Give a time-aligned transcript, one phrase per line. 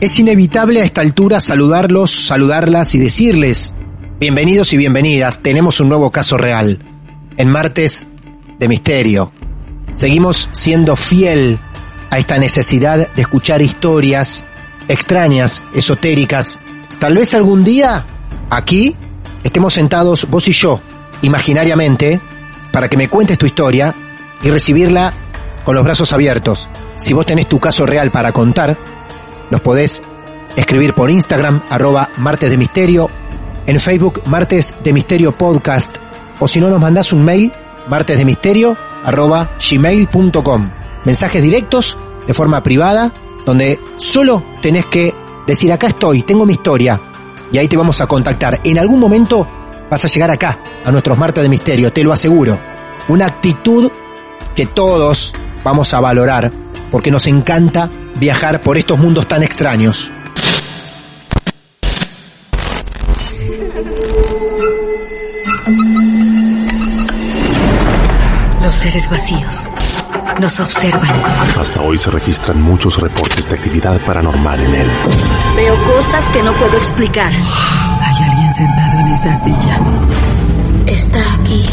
[0.00, 3.74] Es inevitable a esta altura saludarlos, saludarlas y decirles,
[4.18, 6.78] bienvenidos y bienvenidas, tenemos un nuevo caso real,
[7.36, 8.06] en martes
[8.58, 9.30] de misterio.
[9.92, 11.60] Seguimos siendo fiel
[12.08, 14.46] a esta necesidad de escuchar historias
[14.88, 16.58] extrañas, esotéricas.
[16.98, 18.06] Tal vez algún día,
[18.48, 18.96] aquí,
[19.44, 20.80] estemos sentados vos y yo,
[21.20, 22.22] imaginariamente,
[22.72, 23.94] para que me cuentes tu historia
[24.42, 25.12] y recibirla
[25.62, 26.70] con los brazos abiertos.
[26.96, 28.78] Si vos tenés tu caso real para contar,
[29.50, 30.02] nos podés
[30.56, 33.08] escribir por Instagram, arroba martes de misterio,
[33.66, 35.96] en Facebook Martes de Misterio Podcast,
[36.38, 37.52] o si no nos mandás un mail,
[37.88, 40.70] martes de misterio, arroba gmail.com.
[41.04, 43.12] Mensajes directos, de forma privada,
[43.46, 45.14] donde solo tenés que
[45.46, 47.00] decir acá estoy, tengo mi historia,
[47.52, 48.60] y ahí te vamos a contactar.
[48.64, 49.46] En algún momento
[49.90, 52.58] vas a llegar acá, a nuestros martes de misterio, te lo aseguro.
[53.08, 53.90] Una actitud
[54.54, 56.52] que todos vamos a valorar,
[56.90, 57.90] porque nos encanta
[58.20, 60.12] viajar por estos mundos tan extraños.
[68.62, 69.68] Los seres vacíos
[70.38, 71.10] nos observan.
[71.58, 74.90] Hasta hoy se registran muchos reportes de actividad paranormal en él.
[75.56, 77.32] Veo cosas que no puedo explicar.
[77.32, 79.80] Hay alguien sentado en esa silla.
[80.86, 81.64] Está aquí.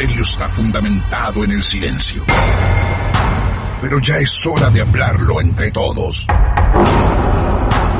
[0.00, 2.24] Misterio está fundamentado en el silencio.
[3.82, 6.26] Pero ya es hora de hablarlo entre todos.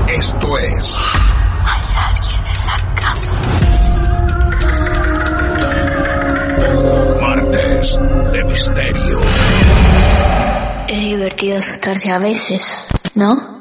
[0.08, 0.98] Esto es...
[1.66, 3.32] Hay alguien en la casa.
[7.20, 7.98] Martes
[8.32, 9.20] de Misterio.
[10.88, 12.78] Es divertido asustarse a veces,
[13.14, 13.60] ¿no?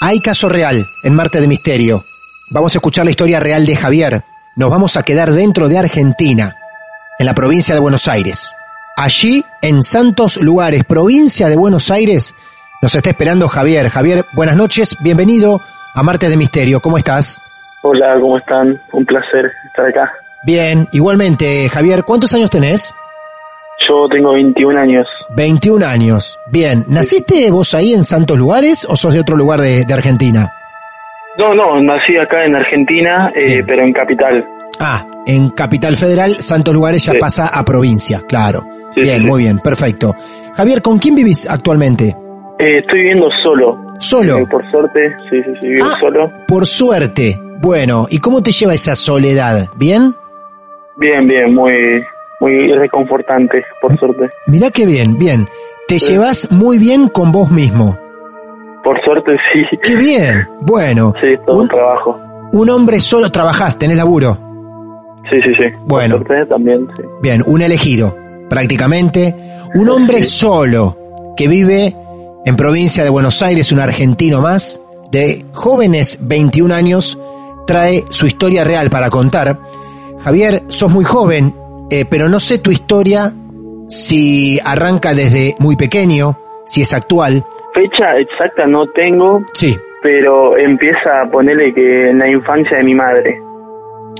[0.00, 2.06] Hay caso real en Marte de Misterio.
[2.48, 4.24] Vamos a escuchar la historia real de Javier.
[4.60, 6.54] Nos vamos a quedar dentro de Argentina,
[7.18, 8.54] en la provincia de Buenos Aires.
[8.94, 12.34] Allí, en Santos Lugares, provincia de Buenos Aires,
[12.82, 13.88] nos está esperando Javier.
[13.88, 15.62] Javier, buenas noches, bienvenido
[15.94, 16.80] a Marte de Misterio.
[16.80, 17.40] ¿Cómo estás?
[17.80, 18.78] Hola, ¿cómo están?
[18.92, 20.12] Un placer estar acá.
[20.44, 22.94] Bien, igualmente, Javier, ¿cuántos años tenés?
[23.88, 25.06] Yo tengo 21 años.
[25.36, 26.38] 21 años.
[26.48, 30.52] Bien, ¿naciste vos ahí en Santos Lugares o sos de otro lugar de, de Argentina?
[31.38, 34.44] No, no, nací acá en Argentina, eh, pero en Capital.
[34.80, 37.18] Ah, en Capital Federal, Santos Lugares ya Sí.
[37.18, 38.62] pasa a provincia, claro.
[38.94, 40.14] Sí, bien, sí, muy bien, perfecto.
[40.56, 42.16] Javier, ¿con quién vivís actualmente?
[42.58, 43.78] Eh, estoy viviendo solo.
[43.98, 44.38] Solo.
[44.38, 45.96] Eh, por suerte, sí, sí, sí, vivo Ah.
[46.00, 46.32] solo.
[46.48, 47.38] Por suerte.
[47.60, 49.68] Bueno, ¿y cómo te lleva esa soledad?
[49.76, 50.14] ¿Bien?
[50.96, 52.02] Bien, bien, muy,
[52.40, 54.28] muy reconfortante, por suerte.
[54.46, 55.46] Mirá qué bien, bien.
[55.86, 57.98] Te llevas muy bien con vos mismo.
[58.90, 59.78] Por suerte, sí.
[59.80, 60.48] Qué bien.
[60.62, 62.18] Bueno, Sí, todo un un, trabajo.
[62.54, 64.36] un hombre solo trabajás, tenés laburo.
[65.30, 65.70] Sí, sí, sí.
[65.86, 66.18] Bueno.
[66.18, 67.04] Por suerte también, sí.
[67.22, 68.16] Bien, un elegido,
[68.48, 69.36] prácticamente.
[69.76, 70.96] Un hombre solo
[71.36, 71.96] que vive
[72.44, 74.80] en provincia de Buenos Aires, un argentino más,
[75.12, 77.16] de jóvenes 21 años,
[77.68, 79.56] trae su historia real para contar.
[80.18, 81.54] Javier, sos muy joven,
[81.90, 83.32] eh, pero no sé tu historia
[83.86, 86.36] si arranca desde muy pequeño,
[86.66, 87.46] si es actual.
[87.80, 89.74] Fecha exacta no tengo, Sí.
[90.02, 93.40] pero empieza a ponerle que en la infancia de mi madre.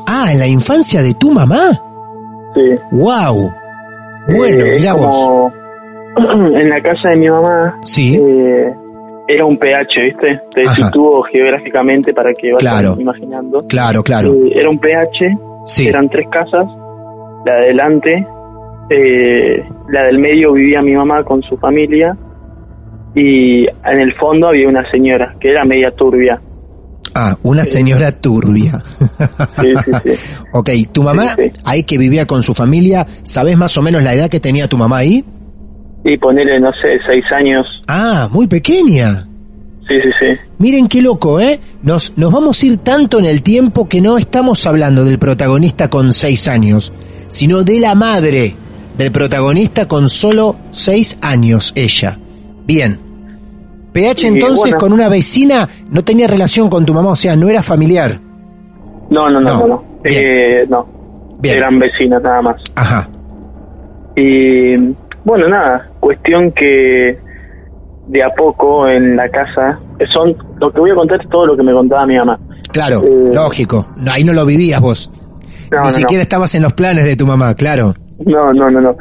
[0.07, 1.71] Ah, en la infancia de tu mamá.
[2.55, 2.63] Sí.
[2.93, 3.51] ¡Wow!
[4.37, 5.53] Bueno, Eh, es mira vos.
[6.55, 8.17] En la casa de mi mamá Sí.
[8.17, 8.73] eh,
[9.29, 10.41] era un PH, ¿viste?
[10.55, 12.95] Te sitúo geográficamente para que vayas Claro.
[12.99, 13.59] imaginando.
[13.69, 14.29] Claro, claro.
[14.33, 15.37] Eh, era un PH,
[15.67, 15.89] Sí.
[15.89, 16.65] eran tres casas.
[17.47, 18.27] La de adelante,
[18.91, 22.17] eh, la del medio vivía mi mamá con su familia.
[23.15, 26.41] Y en el fondo había una señora que era media turbia.
[27.15, 28.81] Ah, una señora turbia.
[29.61, 30.43] Sí, sí, sí.
[30.53, 31.25] ok, tu mamá,
[31.65, 34.79] ahí que vivía con su familia, ¿sabes más o menos la edad que tenía tu
[34.79, 35.25] mamá ahí?
[36.05, 37.67] Y ponerle, no sé, seis años.
[37.89, 39.27] Ah, muy pequeña.
[39.89, 40.41] Sí, sí, sí.
[40.59, 41.59] Miren qué loco, ¿eh?
[41.83, 45.91] Nos, nos vamos a ir tanto en el tiempo que no estamos hablando del protagonista
[45.91, 46.93] con seis años,
[47.27, 48.55] sino de la madre
[48.97, 52.19] del protagonista con solo seis años, ella.
[52.73, 53.01] Bien.
[53.93, 54.79] PH entonces bueno.
[54.79, 58.21] con una vecina no tenía relación con tu mamá, o sea, no era familiar.
[59.11, 59.67] No, no, no, No.
[59.67, 59.85] no.
[60.05, 60.25] Bien.
[60.25, 60.87] Eh, no.
[61.41, 61.57] Bien.
[61.57, 62.63] Eran vecinas nada más.
[62.77, 63.09] Ajá.
[64.15, 64.77] Y
[65.25, 67.19] bueno, nada, cuestión que
[68.07, 69.81] de a poco en la casa,
[70.13, 72.39] son lo que voy a contar es todo lo que me contaba mi mamá.
[72.73, 73.31] Claro, Eh.
[73.35, 73.89] lógico.
[74.09, 75.11] Ahí no lo vivías vos.
[75.73, 77.95] No, Ni no, siquiera estabas en los planes de tu mamá, claro.
[78.25, 78.97] no, no, no, no.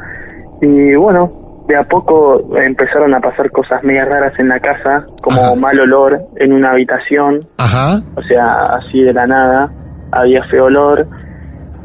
[0.62, 1.39] Y bueno,
[1.70, 5.54] de a poco empezaron a pasar cosas medio raras en la casa, como Ajá.
[5.54, 8.00] mal olor en una habitación, Ajá.
[8.16, 9.70] o sea, así de la nada,
[10.10, 11.06] había feo olor.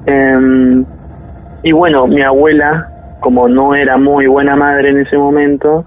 [0.07, 0.83] Em,
[1.61, 2.87] y bueno, mi abuela,
[3.19, 5.83] como no era muy buena madre en ese momento,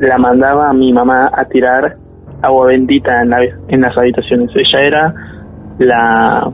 [0.00, 1.96] la mandaba a mi mamá a tirar
[2.42, 4.50] agua bendita en, la- en las habitaciones.
[4.56, 5.14] Ella era
[5.78, 6.50] la...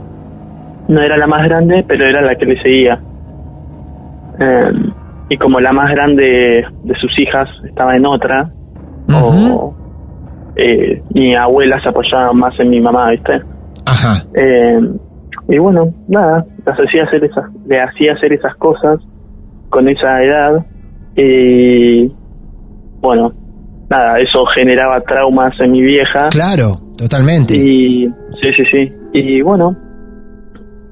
[0.88, 3.00] no era la más grande, pero era la que le seguía.
[4.38, 4.93] Em,
[5.29, 8.51] y como la más grande de sus hijas estaba en otra,
[9.13, 9.75] o
[10.57, 13.41] eh, mi abuela se apoyaba más en mi mamá, ¿viste?
[13.87, 14.23] Ajá.
[14.35, 14.79] Eh,
[15.49, 19.01] y bueno, nada, las hacía hacer esas, le hacía hacer esas cosas
[19.71, 20.65] con esa edad
[21.17, 22.13] y
[23.01, 23.33] bueno,
[23.89, 27.55] nada, eso generaba traumas en mi vieja Claro, totalmente.
[27.55, 28.07] y
[28.43, 29.75] sí, sí, sí, y bueno,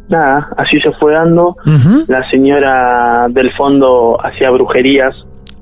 [0.09, 1.57] nada, así se fue dando.
[2.09, 5.11] La señora del fondo hacía brujerías,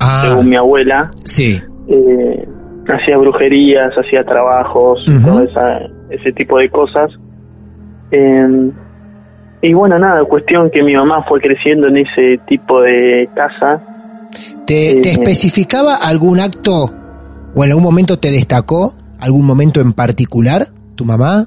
[0.01, 1.61] Ah, según mi abuela, sí.
[1.89, 2.49] eh,
[2.89, 5.81] hacía brujerías, hacía trabajos, todo esa-
[6.11, 7.11] ese tipo de cosas.
[8.11, 8.71] Eh,
[9.63, 13.83] y bueno, nada, cuestión que mi mamá fue creciendo en ese tipo de casa.
[14.67, 16.91] ¿Te, te Eh, especificaba algún acto
[17.55, 21.47] o en algún momento te destacó algún momento en particular tu mamá?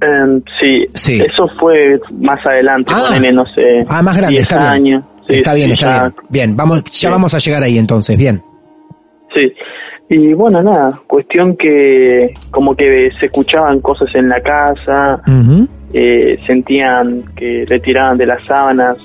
[0.00, 1.20] Eh, sí, Sí.
[1.22, 3.04] eso fue más adelante, Ah.
[3.08, 4.70] ponele, no sé, Ah, más grande, 10 está bien.
[4.72, 5.04] años.
[5.28, 6.14] Sí, está bien, sí, está ya- bien.
[6.28, 8.42] Bien, vamos, ya vamos a llegar ahí entonces, bien.
[9.34, 9.52] Sí,
[10.10, 15.20] y bueno, nada, cuestión que como que se escuchaban cosas en la casa,
[15.92, 18.96] eh, sentían que le tiraban de las sábanas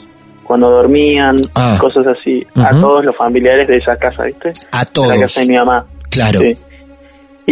[0.43, 1.77] cuando dormían, Ah.
[1.79, 4.51] cosas así, a todos los familiares de esa casa, ¿viste?
[4.73, 5.19] A La todos.
[5.19, 5.85] casa de mi mamá.
[6.09, 6.39] Claro.
[6.41, 6.53] Sí.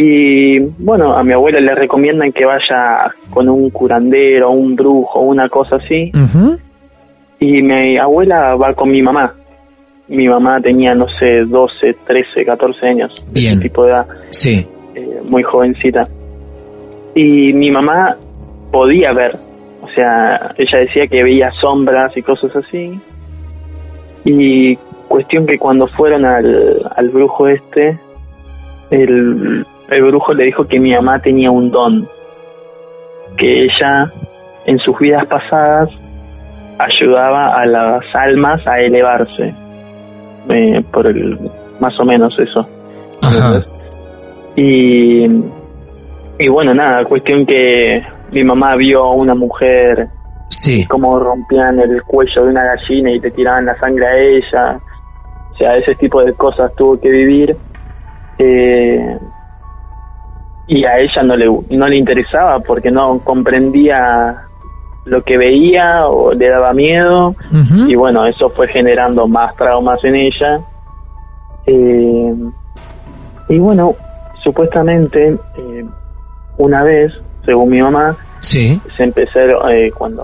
[0.02, 5.50] Y bueno, a mi abuela le recomiendan que vaya con un curandero, un brujo, una
[5.50, 6.10] cosa así.
[7.42, 9.34] Y mi abuela va con mi mamá.
[10.08, 13.26] Mi mamá tenía, no sé, 12, 13, 14 años.
[13.34, 13.52] Bien.
[13.52, 14.08] Ese tipo de edad.
[14.30, 14.66] Sí.
[14.96, 16.08] eh, muy jovencita.
[17.14, 18.16] Y mi mamá
[18.72, 19.36] podía ver,
[19.82, 22.98] o sea, ella decía que veía sombras y cosas así.
[24.24, 24.78] Y
[25.10, 28.00] cuestión que cuando fueron al, al brujo este,
[28.92, 32.08] el, el brujo le dijo que mi mamá tenía un don,
[33.38, 34.12] que ella
[34.66, 35.90] en sus vidas pasadas
[36.78, 39.54] ayudaba a las almas a elevarse,
[40.50, 41.38] eh, por el,
[41.80, 42.68] más o menos eso.
[43.22, 43.62] Ajá.
[44.56, 45.26] Y,
[46.38, 48.02] y bueno, nada, cuestión que
[48.32, 50.10] mi mamá vio a una mujer
[50.50, 50.86] Sí.
[50.88, 54.80] como rompían el cuello de una gallina y te tiraban la sangre a ella.
[55.54, 57.56] O sea, ese tipo de cosas tuvo que vivir.
[58.40, 59.18] Eh,
[60.70, 64.46] y a ella no le, no le interesaba porque no comprendía
[65.06, 67.36] lo que veía o le daba miedo.
[67.88, 70.62] Y bueno, eso fue generando más traumas en ella.
[71.66, 72.34] Eh,
[73.50, 73.96] y bueno,
[74.44, 75.86] supuestamente eh,
[76.58, 77.12] una vez,
[77.46, 78.80] según mi mamá, Sí.
[78.96, 80.24] se empezó eh, cuando,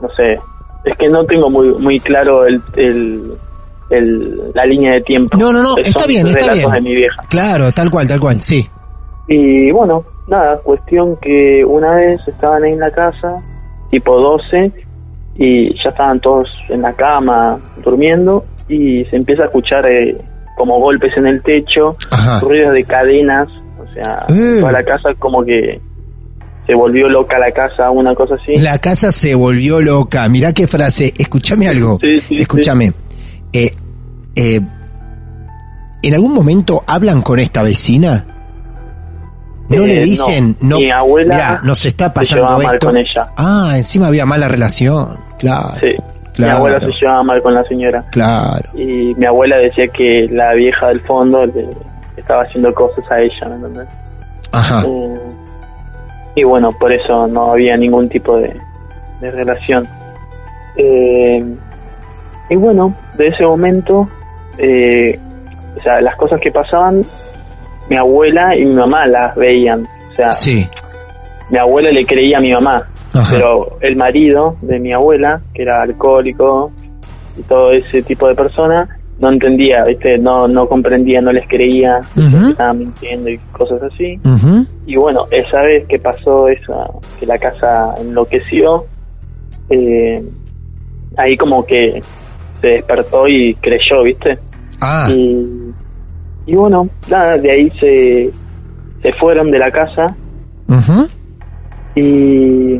[0.00, 0.38] no sé,
[0.84, 3.32] es que no tengo muy muy claro el, el,
[3.90, 5.36] el- la línea de tiempo.
[5.36, 6.70] No, no, no, está bien, está bien.
[6.70, 7.16] de mi vieja.
[7.28, 8.66] Claro, tal cual, tal cual, sí.
[9.32, 13.40] Y bueno, nada, cuestión que una vez estaban ahí en la casa,
[13.88, 14.72] tipo 12,
[15.36, 20.20] y ya estaban todos en la cama durmiendo, y se empieza a escuchar eh,
[20.56, 22.40] como golpes en el techo, Ajá.
[22.40, 24.58] ruidos de cadenas, o sea, Eh.
[24.58, 25.80] toda la casa como que
[26.66, 28.56] se volvió loca la casa, una cosa así.
[28.56, 30.28] La casa se volvió loca.
[30.28, 31.12] Mirá qué frase.
[31.16, 31.98] Escúchame algo.
[32.00, 32.92] Sí, sí, Escúchame.
[33.52, 33.70] Eh,
[34.36, 34.60] eh,
[36.02, 38.24] ¿En algún momento hablan con esta vecina?
[39.70, 40.02] No Eh, le no.
[40.02, 43.30] dicen, no, Mi abuela mirá, nos está se pasando llevaba mal con ella.
[43.36, 45.08] Ah, encima había mala relación.
[45.38, 45.92] Claro, Sí,
[46.34, 46.52] claro.
[46.52, 48.04] mi abuela se llevaba mal con la señora.
[48.10, 48.68] claro.
[48.74, 51.66] Y mi abuela decía que la vieja del fondo le
[52.16, 53.88] estaba haciendo cosas a ella, ¿me entendés?
[54.52, 54.82] Ajá.
[54.86, 55.20] Eh,
[56.36, 58.54] y bueno, por eso no había ningún tipo de,
[59.20, 59.86] de relación.
[60.76, 61.44] Eh,
[62.48, 64.08] y bueno, de ese momento,
[64.58, 65.18] eh,
[65.78, 67.02] o sea, las cosas que pasaban,
[67.90, 69.82] mi abuela y mi mamá las veían.
[69.82, 70.66] O sea, Sí.
[71.50, 73.28] mi abuela le creía a mi mamá, Ajá.
[73.36, 76.70] pero el marido de mi abuela, que era alcohólico
[77.36, 80.16] y todo ese tipo de persona, no entendía, ¿viste?
[80.16, 81.98] No, no comprendía, no les creía,
[82.48, 84.18] estaban mintiendo y cosas así.
[84.86, 88.84] Y bueno, esa vez que pasó eso, que la casa enloqueció,
[89.68, 90.22] eh,
[91.18, 92.02] ahí como que
[92.62, 94.38] se despertó y creyó, ¿viste?
[94.82, 95.69] Ah, Y,
[96.50, 98.30] y bueno, nada, de ahí se,
[99.02, 100.16] se fueron de la casa
[101.94, 102.78] y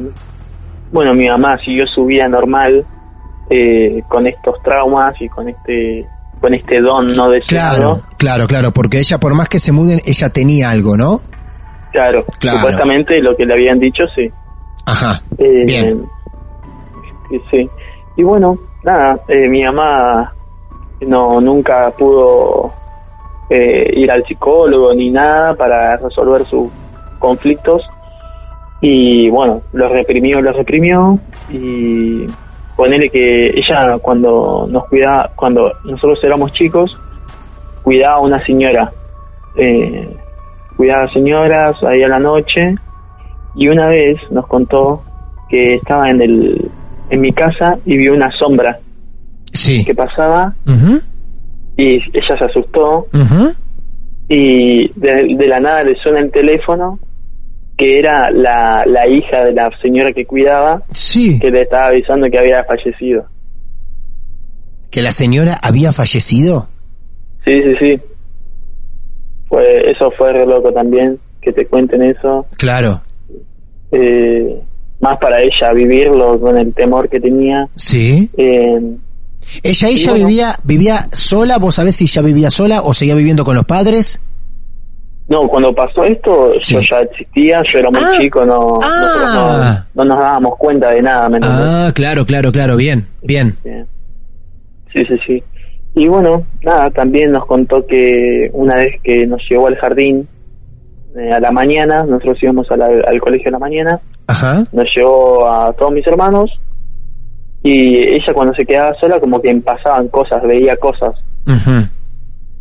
[0.92, 2.84] bueno, mi mamá siguió su vida normal
[3.48, 6.04] eh, con estos traumas y con este
[6.40, 7.76] con este don no deseado.
[7.76, 11.20] claro, claro, claro, porque ella, por más que se muden, ella tenía algo, ¿no?
[11.92, 12.58] Claro, Claro.
[12.58, 14.28] supuestamente lo que le habían dicho, sí.
[14.86, 15.20] Ajá.
[15.38, 16.02] Eh, Bien.
[17.28, 17.70] sí, sí.
[18.16, 20.32] Y bueno, nada, eh, mi mamá
[21.02, 22.72] no nunca pudo
[23.50, 26.70] eh, ir al psicólogo ni nada para resolver sus
[27.18, 27.82] conflictos
[28.80, 31.18] y bueno, los reprimió, los reprimió
[31.50, 32.24] y
[32.76, 36.96] ponele que ella cuando nos cuidaba, cuando nosotros éramos chicos,
[37.82, 38.90] cuidaba a una señora,
[39.56, 40.08] eh,
[40.76, 42.74] cuidaba a señoras ahí a la noche
[43.54, 45.02] y una vez nos contó
[45.48, 46.70] que estaba en el
[47.10, 48.78] en mi casa y vio una sombra
[49.52, 49.84] Sí.
[49.84, 50.54] que pasaba
[51.76, 53.06] y ella se asustó
[54.28, 56.98] y de, de la nada le suena el teléfono
[57.76, 61.38] que era la, la hija de la señora que cuidaba Sí.
[61.40, 63.24] que le estaba avisando que había fallecido.
[64.90, 66.68] Que la señora había fallecido.
[67.46, 68.00] Sí, sí, sí.
[69.48, 72.44] Fue, eso fue re loco también, que te cuenten eso.
[72.58, 73.00] Claro.
[73.92, 74.60] Eh,
[75.00, 77.66] más para ella vivirlo con el temor que tenía.
[77.76, 78.28] Sí.
[78.36, 78.78] Eh,
[79.62, 80.26] Ella, Y ella bueno.
[80.26, 81.58] vivía, vivía sola.
[81.58, 84.20] ¿Vos sabés si ella vivía sola o seguía viviendo con los padres?
[85.28, 86.74] no, cuando pasó esto, Sí.
[86.74, 89.86] yo ya existía, yo era muy Ah, chico, no, ah.
[89.94, 91.30] no, no nos dábamos cuenta de nada.
[91.42, 92.76] Ah, claro, claro, claro.
[92.76, 93.56] Bien, bien.
[93.62, 93.86] Bien.
[94.92, 95.42] Sí, sí, sí.
[95.94, 100.26] Y bueno, nada, también nos contó que una vez que nos llevó al jardín
[101.16, 104.64] eh, a la mañana, nosotros íbamos a la- al colegio a la mañana, Ajá.
[104.72, 106.50] nos llevó a todos mis hermanos
[107.62, 111.14] y ella cuando se quedaba sola como que pasaban cosas, veía cosas.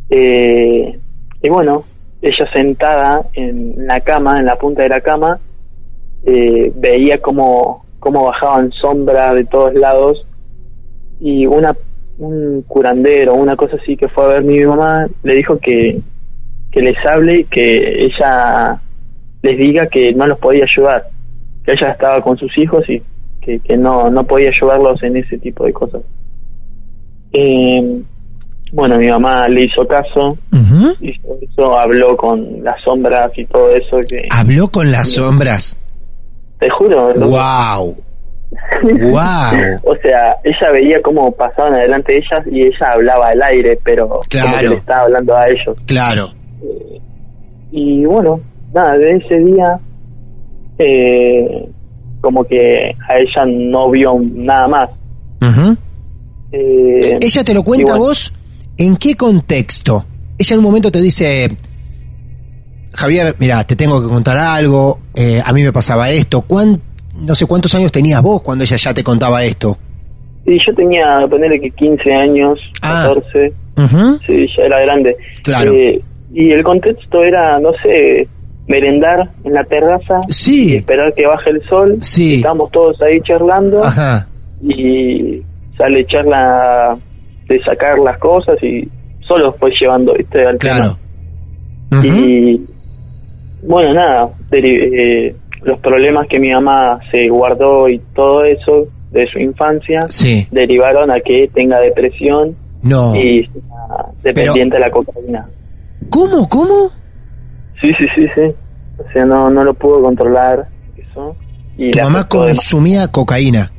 [0.10, 1.00] Eh,
[1.42, 1.84] y bueno,
[2.22, 5.40] ella sentada en la cama, en la punta de la cama,
[6.26, 10.26] eh, veía cómo, cómo bajaban sombras de todos lados
[11.22, 11.76] y una
[12.18, 16.02] un curandero, una cosa así que fue a ver mi mamá, le dijo que,
[16.70, 18.82] que les hable, que ella
[19.42, 21.08] les diga que no los podía ayudar,
[21.64, 23.02] que ella estaba con sus hijos y
[23.42, 26.02] que, que no, no podía ayudarlos en ese tipo de cosas.
[27.34, 28.02] Eh,
[28.72, 30.94] bueno, mi mamá le hizo caso, Ujú.
[31.02, 35.80] hizo eso, habló con las sombras y todo eso que Habló con las sombras.
[36.60, 37.30] te juro, loco.
[37.32, 37.96] Wow.
[38.84, 39.80] Wow.
[39.84, 44.08] o sea, ella veía cómo pasaban adelante de ellas y ella hablaba al aire, pero
[44.10, 44.70] como que Claro.
[44.70, 45.78] le estaba hablando a ellos.
[45.86, 46.26] Claro.
[47.72, 48.40] Y bueno,
[48.74, 49.80] nada, de ese día,
[50.80, 51.70] eh,
[52.22, 54.90] como que a ella no vio nada más.
[56.52, 58.06] Eh, Ella te lo cuenta bueno.
[58.08, 58.34] vos
[58.78, 60.06] en qué contexto.
[60.38, 61.50] Ella en un momento te dice,
[62.94, 66.42] Javier, mira, te tengo que contar algo, eh, a mí me pasaba esto.
[66.42, 66.82] ¿Cuán-
[67.16, 69.78] no sé cuántos años tenías vos cuando ella ya te contaba esto.
[70.46, 73.12] Y yo tenía, ponerle que 15 años, Ah.
[73.14, 74.18] 14, Ujú.
[74.26, 75.16] sí, ya era grande.
[75.44, 75.74] Claro.
[75.74, 76.02] Eh,
[76.34, 78.28] y el contexto era, no sé,
[78.70, 80.76] merendar en la terraza y Sí.
[80.78, 81.98] esperar que baje el sol.
[82.02, 82.36] Sí.
[82.36, 84.28] Estamos todos ahí charlando Ajá.
[84.62, 85.42] y
[85.78, 86.98] sale charla
[87.48, 88.88] de sacar las cosas y
[89.28, 90.46] solo fue llevando, ¿viste?
[90.46, 90.98] Al Claro.
[91.90, 92.06] tema.
[92.06, 92.64] Y
[93.64, 99.40] bueno, nada, eh, los problemas que mi mamá se guardó y todo eso de su
[99.40, 100.48] infancia Sí.
[100.52, 103.16] derivaron a que tenga depresión No.
[103.16, 105.46] y sea dependiente de la cocaína.
[106.12, 106.48] ¿Cómo?
[106.48, 106.90] ¿Cómo?
[107.82, 108.56] Sí, sí, sí, sí.
[108.98, 110.68] O sea, no, no lo pudo controlar
[110.98, 111.36] eso.
[111.78, 113.72] Y Tu mamá consumía cocaína.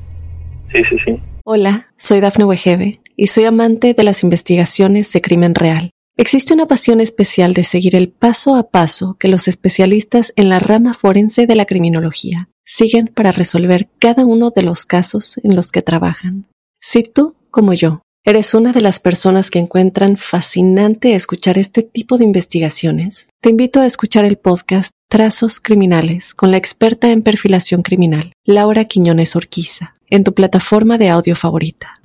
[0.73, 1.23] Sí, sí, sí.
[1.45, 5.91] Hola, soy Dafne Wegebe y soy amante de las investigaciones de crimen real.
[6.17, 10.59] Existe una pasión especial de seguir el paso a paso que los especialistas en la
[10.59, 15.73] rama forense de la criminología siguen para resolver cada uno de los casos en los
[15.73, 16.47] que trabajan.
[16.81, 22.19] Si tú, como yo, eres una de las personas que encuentran fascinante escuchar este tipo
[22.19, 27.83] de investigaciones, te invito a escuchar el podcast Trazos Criminales con la experta en perfilación
[27.83, 32.01] criminal, Laura Quiñones Orquiza, en tu plataforma de audio favorita.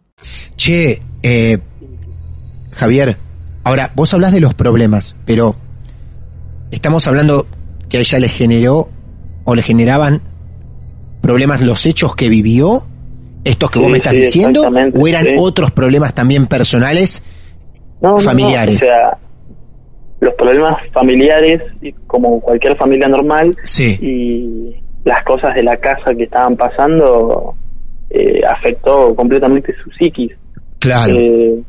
[0.55, 1.59] Che, eh,
[2.71, 3.17] Javier,
[3.65, 5.55] Ahora, vos hablas de los problemas, pero
[6.69, 7.47] estamos hablando
[7.89, 8.91] que a ella le generó
[9.43, 10.21] o le generaban
[11.19, 12.87] problemas los hechos que vivió,
[13.45, 15.35] estos que vos me estás sí, diciendo, o eran sí.
[15.39, 17.23] otros problemas también personales,
[18.01, 18.77] No, no, no, familiares.
[18.77, 19.17] o sea,
[20.19, 21.61] los problemas familiares,
[22.07, 23.97] como cualquier familia normal, Sí.
[24.01, 24.75] y
[25.07, 27.53] las cosas de la casa que estaban pasando
[28.09, 30.31] eh, afectó completamente su psiquis.
[30.79, 31.61] claro, Eh,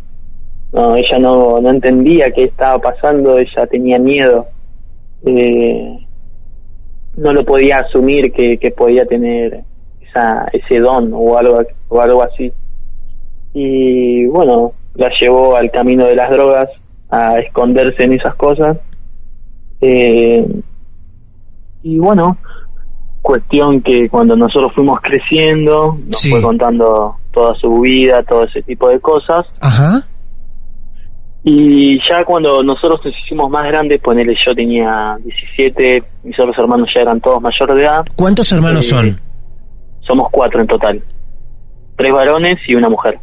[0.72, 4.46] no, ella no, no entendía qué estaba pasando, ella tenía miedo.
[5.24, 5.98] Eh,
[7.16, 9.62] no lo podía asumir que, que podía tener
[10.16, 12.52] esa, ese don o algo, o algo así.
[13.54, 16.68] Y bueno, la llevó al camino de las drogas,
[17.10, 18.76] a esconderse en esas cosas.
[19.80, 20.44] Eh,
[21.82, 22.36] y bueno,
[23.22, 26.30] cuestión que cuando nosotros fuimos creciendo, nos Sí.
[26.30, 29.46] fue contando toda su vida, todo ese tipo de cosas.
[29.60, 30.00] ajá,
[31.48, 36.88] Y ya cuando nosotros nos hicimos más grandes, ponele yo tenía 17, mis otros hermanos
[36.92, 39.20] ya eran todos mayores de edad, ¿cuántos hermanos Eh, son?
[40.06, 41.02] Somos cuatro en total.
[41.96, 43.18] Tres varones y una mujer.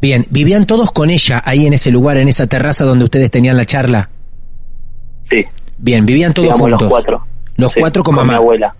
[0.00, 3.56] Bien, ¿vivían todos con ella ahí en ese lugar, en esa terraza donde ustedes tenían
[3.56, 4.10] la charla?
[5.30, 5.44] Sí,
[5.78, 6.82] Bien, vivían todos digamos juntos.
[6.82, 7.26] los cuatro.
[7.56, 8.74] Los Sí, cuatro con mi mamá abuela.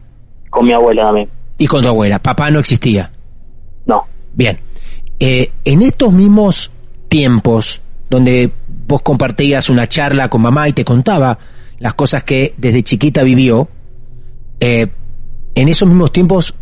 [0.50, 1.28] Con mi abuela también.
[1.58, 2.20] y con tu abuela.
[2.20, 3.10] Papá no existía.
[3.86, 4.58] No, Bien.
[5.20, 6.70] Eh, en estos mismos
[7.08, 8.52] tiempos donde
[8.86, 11.38] vos compartías una charla con mamá y te contaba
[11.78, 13.68] las cosas que desde chiquita vivió,
[14.60, 14.86] eh,
[15.56, 16.54] en esos mismos tiempos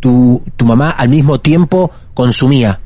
[0.00, 2.80] tu, tu mamá al mismo tiempo consumía.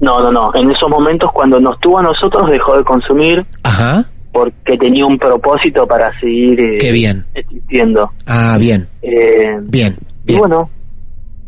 [0.00, 0.50] no, no, no.
[0.54, 4.04] En esos momentos cuando nos tuvo a nosotros dejó de consumir Ajá.
[4.32, 7.24] porque tenía un propósito para seguir eh, Qué bien.
[7.34, 8.10] existiendo.
[8.26, 10.38] Ah, bien, Eh, bien, Y bien.
[10.40, 10.70] bueno,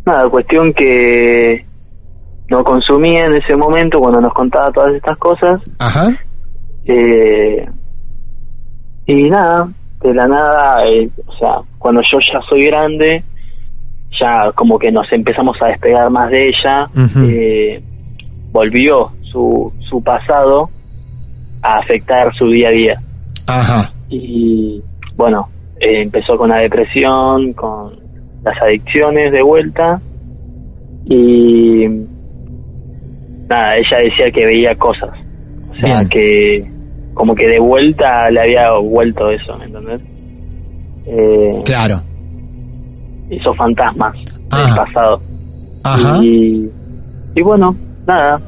[0.06, 1.64] nada, cuestión que
[2.48, 5.60] no consumía en ese momento cuando nos contaba todas estas cosas.
[5.78, 6.08] Ajá.
[6.86, 7.68] Eh,
[9.06, 9.68] y nada,
[10.02, 13.22] de la nada, eh, o sea, cuando yo ya soy grande,
[14.20, 16.86] ya como que nos empezamos a despegar más de ella,
[17.26, 17.82] eh,
[18.52, 20.70] volvió su, su pasado
[21.62, 23.00] a afectar su día a día.
[23.46, 23.92] Ajá.
[24.08, 24.82] Y
[25.16, 27.98] bueno, eh, empezó con la depresión, con
[28.42, 30.00] las adicciones de vuelta
[31.06, 31.86] y
[33.48, 35.10] nada, ella decía que veía cosas,
[35.72, 36.08] o sea Bien.
[36.08, 36.70] que
[37.14, 40.00] como que de vuelta le había vuelto eso, ¿me entendés?
[41.06, 42.02] Eh, Claro.
[43.30, 45.20] Esos fantasmas del pasado.
[45.84, 46.22] Ajá.
[46.22, 46.68] Y,
[47.34, 47.74] y bueno,
[48.06, 48.40] nada,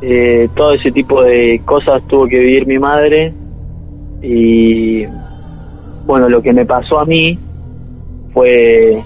[0.00, 3.32] eh, todo ese tipo de cosas tuvo que vivir mi madre
[4.22, 5.04] y
[6.06, 7.38] bueno, lo que me pasó a mí
[8.32, 9.02] fue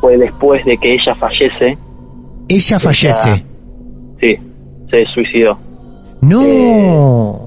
[0.00, 1.78] fue después de que ella fallece,
[2.48, 3.44] Ella fallece.
[4.20, 4.36] sí,
[4.90, 5.56] se suicidó.
[6.22, 7.38] No.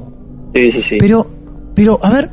[0.54, 0.98] Sí, sí, sí.
[1.00, 1.28] Pero,
[1.76, 2.30] pero, a ver,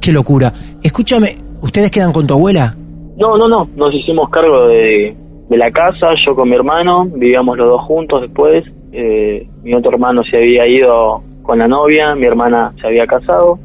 [0.00, 0.52] qué locura.
[0.82, 2.76] Escúchame, ¿ustedes quedan con tu abuela?
[3.16, 5.16] No, no, no, nos hicimos cargo de,
[5.48, 9.92] de la casa, yo con mi hermano, vivíamos los dos juntos después, eh, mi otro
[9.92, 13.58] hermano se había ido con la novia, mi hermana se había casado.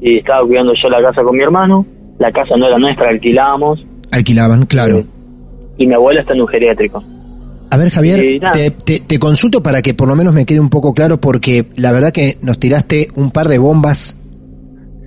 [0.00, 1.86] Y estaba cuidando yo la casa con mi hermano,
[2.18, 3.84] la casa no era nuestra, alquilábamos.
[4.12, 4.98] Alquilaban, claro.
[4.98, 5.06] Eh,
[5.78, 7.02] y mi abuela está en un geriátrico.
[7.70, 8.20] A ver, Javier,
[8.52, 11.66] te, te- te consulto para que por lo menos me quede un poco claro porque
[11.76, 14.16] la verdad que nos tiraste un par de bombas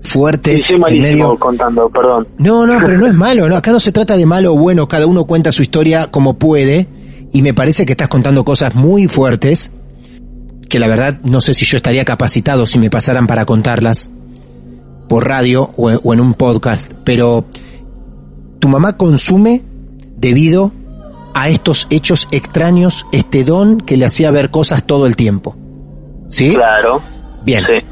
[0.01, 1.35] Sí, fuertes soy en medio...
[1.37, 2.27] contando, perdón.
[2.37, 4.87] No, no, pero no es malo, no, acá no se trata de malo o bueno,
[4.87, 6.87] cada uno cuenta su historia como puede
[7.31, 9.71] y me parece que estás contando cosas muy fuertes
[10.69, 14.11] que la verdad no sé si yo estaría capacitado si me pasaran para contarlas
[15.07, 17.45] por radio o, o en un podcast, pero
[18.59, 19.63] tu mamá consume
[20.15, 20.71] debido
[21.33, 25.55] a estos hechos extraños, este don que le hacía ver cosas todo el tiempo.
[26.27, 26.53] ¿Sí?
[26.53, 27.01] Claro.
[27.43, 27.63] Bien.
[27.65, 27.87] Sí.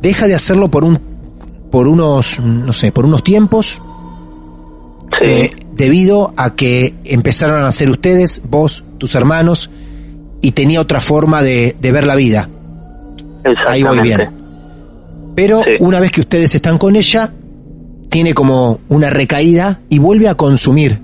[0.00, 1.17] Deja de hacerlo por un
[1.70, 3.82] por unos no sé, por unos tiempos
[5.20, 5.26] Sí.
[5.26, 9.70] eh, debido a que empezaron a ser ustedes, vos, tus hermanos
[10.42, 12.48] y tenía otra forma de, de ver la vida.
[13.66, 14.30] Ahí voy bien.
[15.34, 15.70] Pero Sí.
[15.80, 17.32] una vez que ustedes están con ella,
[18.10, 21.00] tiene como una recaída y vuelve a consumir.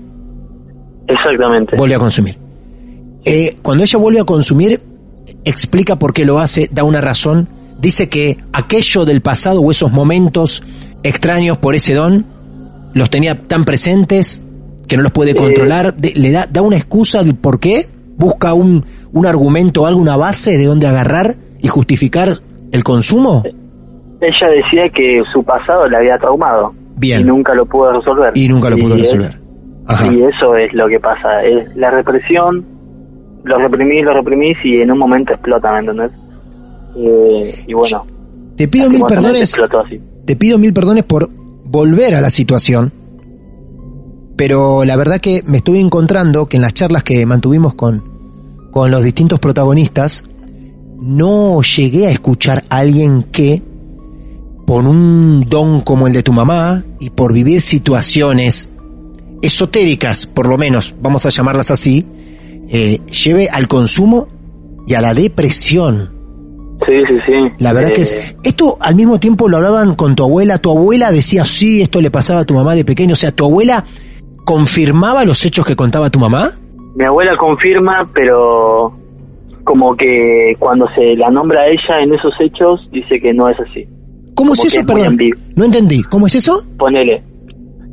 [1.07, 1.75] Exactamente.
[1.75, 2.37] Vuelve a consumir.
[3.25, 4.81] Eh, cuando ella vuelve a consumir,
[5.43, 7.47] explica por qué lo hace, da una razón.
[7.79, 10.63] Dice que aquello del pasado o esos momentos
[11.03, 12.25] extraños por ese don
[12.93, 14.41] los tenía tan presentes
[14.87, 15.95] que no los puede controlar.
[15.99, 17.87] Le da, da una excusa del por qué.
[18.17, 22.29] Busca un, un argumento, alguna base de donde agarrar y justificar
[22.71, 23.43] el consumo.
[23.45, 27.21] Ella decía que su pasado la había traumado Bien.
[27.21, 28.31] y nunca lo pudo resolver.
[28.35, 29.41] Y nunca lo pudo es- resolver.
[29.87, 30.07] Ajá.
[30.13, 32.65] Y eso es lo que pasa, es la represión,
[33.43, 36.11] lo reprimís, lo reprimís y en un momento explota, ¿me entendés?
[36.95, 38.05] Eh, y bueno,
[38.55, 39.55] Te pido mil perdones.
[40.25, 41.29] Te pido mil perdones por
[41.65, 42.93] volver a la situación.
[44.35, 48.03] Pero la verdad que me estuve encontrando que en las charlas que mantuvimos con,
[48.71, 50.25] con los distintos protagonistas,
[50.99, 53.61] no llegué a escuchar a alguien que,
[54.65, 58.69] por un don como el de tu mamá y por vivir situaciones
[59.41, 62.05] esotéricas, por lo menos, vamos a llamarlas así,
[62.67, 64.27] eh, lleve al consumo
[64.87, 66.14] y a la depresión.
[66.85, 67.33] Sí, sí, sí.
[67.59, 68.35] La verdad que Eh, es...
[68.43, 70.59] Esto al mismo tiempo lo hablaban con tu abuela.
[70.59, 73.13] Tu abuela decía, sí, esto le pasaba a tu mamá de pequeño.
[73.13, 73.85] O sea, tu abuela
[74.45, 76.51] confirmaba los hechos que contaba tu mamá.
[76.95, 78.93] Mi abuela confirma, pero
[79.63, 83.57] como que cuando se la nombra a ella en esos hechos, dice que no es
[83.59, 83.85] así.
[84.35, 84.79] ¿Cómo es Como que eso?
[84.79, 85.17] es muy Perdón.
[85.55, 86.03] No entendí.
[86.03, 86.61] ¿Cómo es eso?
[86.77, 87.23] Ponele,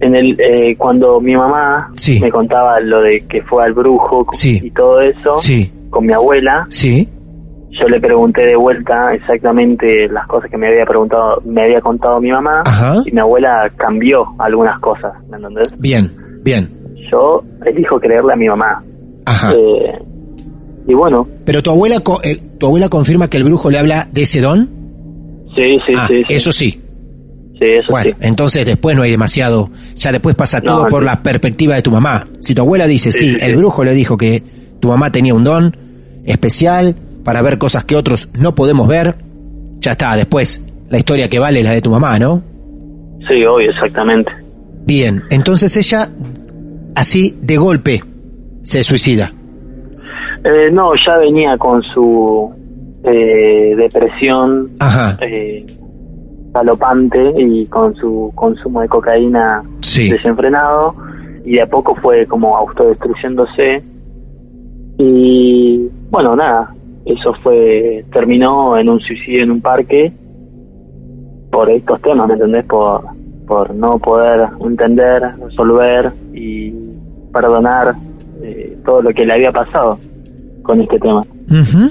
[0.01, 2.19] en el eh, cuando mi mamá Sí.
[2.21, 4.61] me contaba lo de que fue al brujo Sí.
[4.63, 7.09] y todo eso, Sí, con mi abuela, sí.
[7.81, 12.21] Yo le pregunté de vuelta exactamente las cosas que me había preguntado, me había contado
[12.21, 13.03] mi mamá, Ajá.
[13.07, 15.75] y mi abuela cambió algunas cosas, ¿me entendés?
[15.79, 16.11] Bien,
[16.45, 16.71] bien.
[17.11, 18.83] Yo elijo creerle a mi mamá.
[19.25, 19.53] Ajá.
[19.53, 19.99] Eh,
[20.89, 24.23] y bueno, Pero tu abuela, eh, tu abuela confirma que el brujo le habla de
[24.23, 24.69] ese don.
[25.57, 26.35] sí, sí, ah, sí, sí.
[26.35, 26.71] eso sí.
[27.59, 28.27] Sí, eso Bueno, sí.
[28.27, 29.71] entonces después no hay demasiado.
[29.95, 32.25] Ya después pasa No, todo por la perspectiva de tu mamá.
[32.41, 34.43] Si tu abuela dice, sí, el brujo le dijo que
[34.81, 35.77] tu mamá tenía un don
[36.25, 39.17] especial para ver cosas que otros no podemos ver,
[39.79, 40.17] ya está.
[40.17, 42.43] Después la historia que vale es la de tu mamá, ¿no?
[43.29, 44.31] Sí, obvio, exactamente.
[44.85, 46.09] Bien, entonces ella,
[46.95, 48.03] así de golpe,
[48.63, 49.33] se suicida.
[50.45, 52.53] Eh, no, ya venía con su
[53.05, 55.65] eh, depresión Ajá, eh,
[56.53, 60.11] galopante y con su consumo de cocaína sí.
[60.11, 60.95] desenfrenado
[61.45, 63.83] y de a poco fue como autodestruyéndose
[64.99, 66.73] y bueno nada
[67.05, 70.13] eso fue terminó en un suicidio en un parque
[71.51, 72.65] por estos temas ¿me entendés?
[72.65, 73.05] por
[73.47, 76.73] por no poder entender resolver y
[77.33, 77.95] perdonar
[78.43, 79.99] eh, todo lo que le había pasado
[80.63, 81.91] con este tema Ujú.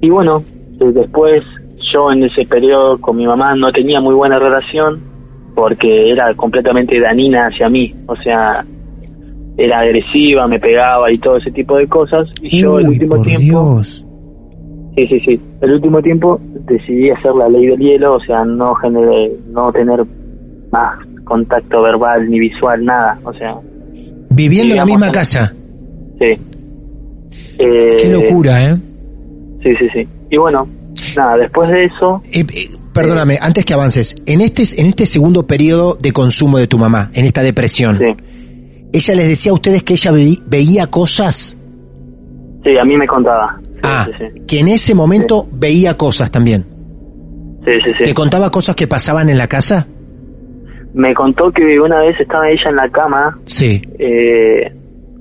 [0.00, 0.42] y bueno,
[0.80, 1.42] eh, después
[1.92, 5.00] yo en ese periodo con mi mamá no tenía muy buena relación
[5.54, 8.64] porque era completamente danina hacia mí, o sea,
[9.56, 12.28] era agresiva, me pegaba y todo ese tipo de cosas.
[12.42, 14.04] Y yo el último tiempo, Dios.
[14.96, 18.74] sí, sí, sí, el último tiempo decidí hacer la ley del hielo, o sea, no
[18.76, 20.04] generé, no tener
[20.72, 23.56] más contacto verbal ni visual, nada, o sea,
[24.30, 25.54] Viviendo en la misma en- casa.
[26.20, 26.38] sí.
[27.58, 28.76] Eh, Qué locura, ¿eh?
[29.62, 30.08] Sí, sí, sí.
[30.30, 30.68] Y bueno,
[31.16, 35.46] nada, después de eso, Eh, eh, perdóname, antes que avances, en este, en este segundo
[35.46, 38.04] periodo de consumo de tu mamá, en esta depresión, sí.
[38.96, 41.58] ¿Ella les decía a ustedes que ella veí- veía cosas?
[42.64, 43.58] Sí, a mí me contaba.
[43.60, 44.40] Sí, ah, sí, sí.
[44.46, 46.64] que en ese momento veía cosas también.
[47.64, 48.04] Sí, sí, sí.
[48.04, 49.86] ¿Te contaba cosas que pasaban en la casa?
[50.94, 53.82] Me contó que una vez estaba ella en la cama, Sí.
[53.98, 54.72] eh,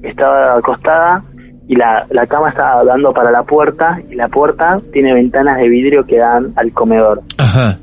[0.03, 1.23] estaba acostada
[1.67, 5.67] y la, la cama estaba dando para la puerta y la puerta tiene ventanas de
[5.67, 7.21] vidrio que dan al comedor.
[7.38, 7.79] Ajá.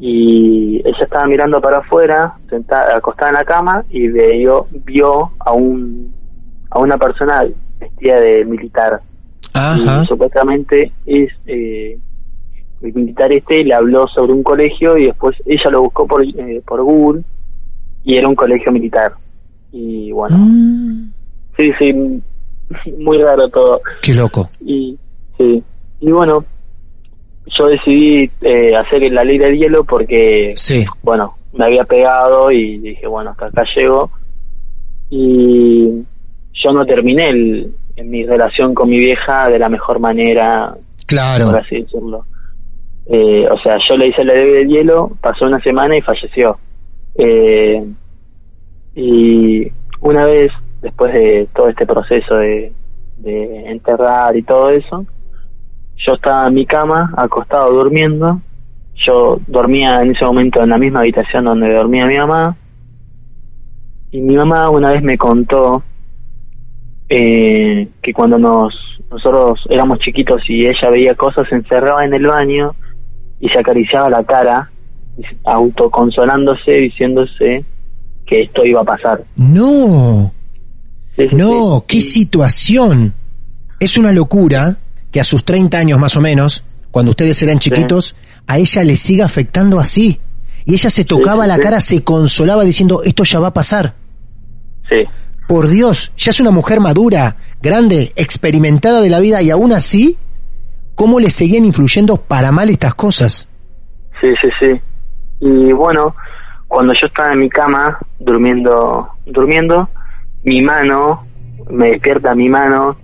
[0.00, 5.52] Y ella estaba mirando para afuera, sentada, acostada en la cama y vio, vio a
[5.52, 6.12] un
[6.70, 7.44] a una persona
[7.78, 9.00] vestida de militar.
[9.56, 10.02] Ajá.
[10.02, 11.96] y supuestamente es eh,
[12.82, 16.60] el militar este le habló sobre un colegio y después ella lo buscó por eh,
[16.66, 17.22] por Google
[18.02, 19.12] y era un colegio militar
[19.70, 21.12] y bueno Mm,
[21.56, 21.92] sí sí
[22.98, 24.50] muy raro todo qué loco.
[24.60, 24.98] y
[25.38, 25.62] sí
[26.00, 26.44] y bueno
[27.46, 30.84] yo decidí eh, hacer la ley del hielo porque Sí.
[31.02, 34.10] bueno me había pegado y dije bueno hasta acá llego
[35.10, 36.02] y
[36.52, 40.74] yo no terminé el- en mi relación con mi vieja de la mejor manera
[41.06, 41.46] Claro.
[41.50, 42.24] por así decirlo.
[43.06, 46.58] Eh, o sea, yo le hice la ley del hielo, pasó una semana y falleció.
[47.16, 47.84] Eh,
[48.96, 52.72] y una vez, después de todo este proceso de,
[53.18, 55.04] de enterrar y todo eso,
[55.96, 58.40] yo estaba en mi cama, acostado durmiendo.
[58.94, 62.56] Yo dormía en ese momento en la misma habitación donde dormía mi mamá.
[64.10, 65.82] Y mi mamá una vez me contó
[67.08, 68.72] eh, que cuando nos
[69.10, 72.74] nosotros éramos chiquitos y ella veía cosas, se encerraba en el baño
[73.40, 74.70] y se acariciaba la cara,
[75.44, 77.64] autoconsolándose, diciéndose
[78.26, 79.22] que esto iba a pasar.
[79.36, 80.32] No.
[81.32, 83.14] No, qué situación.
[83.78, 84.78] Es una locura
[85.14, 88.16] que a sus 30 años más o menos, cuando ustedes eran chiquitos,
[88.48, 90.18] a ella le siga afectando así.
[90.64, 93.94] Y ella se tocaba sí, la cara, se consolaba diciendo, esto ya va a pasar.
[94.88, 95.04] Sí,
[95.46, 100.18] Por Dios, ya es una mujer madura, grande, experimentada de la vida y aún así
[100.96, 103.48] cómo le seguían influyendo para mal estas cosas.
[104.20, 104.80] Sí, sí, sí.
[105.38, 106.16] Y bueno,
[106.66, 109.88] cuando yo estaba en mi cama durmiendo, durmiendo,
[110.42, 111.24] mi mano,
[111.70, 112.96] me despierta mi mano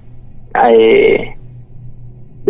[0.73, 1.37] eh,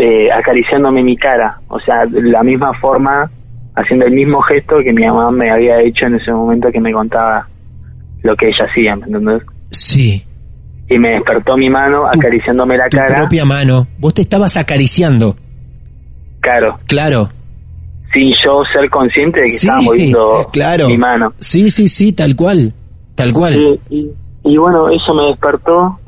[0.00, 3.30] eh, acariciándome mi cara, o sea, de la misma forma,
[3.76, 6.92] haciendo el mismo gesto que mi mamá me había hecho en ese momento que me
[6.92, 7.46] contaba
[8.22, 9.42] lo que ella hacía, ¿me entendés?
[9.70, 10.24] Sí.
[10.88, 13.14] Y me despertó mi mano acariciándome la Tu cara.
[13.16, 13.86] propia mano.
[13.98, 15.36] Vos te estabas acariciando.
[16.40, 17.28] Claro, Claro.
[18.12, 20.88] sin yo ser consciente de que Sí, estaba moviendo claro.
[20.88, 21.32] mi mano.
[21.38, 22.72] Sí, sí, sí, tal cual.
[23.14, 23.54] Tal cual.
[23.54, 24.10] Sí, y,
[24.52, 25.98] y bueno, eso me despertó,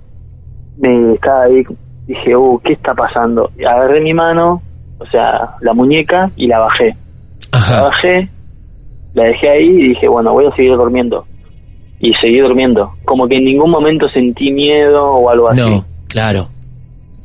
[0.78, 1.62] me estaba ahí,
[2.14, 3.50] dije, uh, ¿qué está pasando?
[3.58, 4.62] Y agarré mi mano,
[4.98, 6.96] o sea, la muñeca, y la bajé.
[7.52, 8.28] La bajé,
[9.14, 11.26] la dejé ahí y dije, bueno, voy a seguir durmiendo.
[12.00, 12.94] Y seguí durmiendo.
[13.04, 15.60] Como que en ningún momento sentí miedo o algo así.
[15.60, 16.48] No, claro.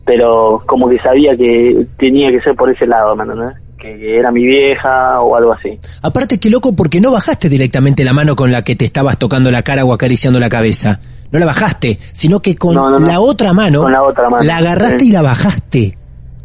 [0.06, 3.56] Pero como que sabía que tenía que ser por ese lado, ¿me entendés?
[3.97, 5.78] Que, era mi vieja o algo así.
[6.02, 9.52] Aparte, qué loco, porque no bajaste directamente la mano con la que te estabas tocando
[9.52, 11.00] la cara o acariciando la cabeza.
[11.32, 13.08] No la bajaste, sino que con No, no, no.
[13.08, 14.43] la otra mano, Con la otra mano.
[14.43, 15.10] la agarraste Sí.
[15.10, 15.97] y la bajaste.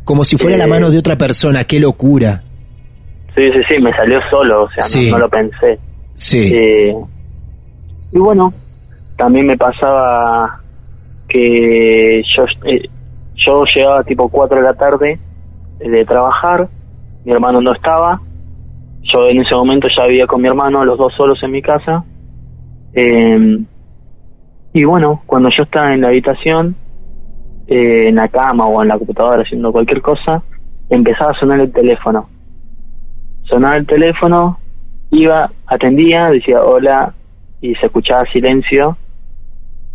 [0.05, 0.59] Como si fuera Eh.
[0.59, 1.65] la mano de otra persona.
[1.65, 2.43] Qué locura.
[3.37, 5.11] Sí, sí, sí, me salió solo, o sea, no- Sí.
[5.11, 5.79] no, lo pensé.
[6.15, 6.53] Sí.
[6.55, 6.95] Eh,
[8.13, 8.53] y bueno,
[9.17, 10.61] también me pasaba
[11.29, 12.83] que yo, eh,
[13.37, 15.19] yo llegaba tipo 4 de la tarde
[15.81, 16.69] eh, de trabajar,
[17.25, 18.21] mi hermano no estaba,
[19.03, 22.05] yo en ese momento ya vivía con mi hermano, los dos solos en mi casa.
[22.95, 23.59] Eh,
[24.73, 26.77] y bueno, cuando yo estaba en la habitación,
[27.67, 30.43] eh, en la cama o en la computadora haciendo cualquier cosa,
[30.89, 32.29] empezaba a sonar el teléfono.
[33.45, 34.59] Sonaba el teléfono,
[35.11, 37.15] iba, atendía, decía hola
[37.61, 38.97] y se escuchaba silencio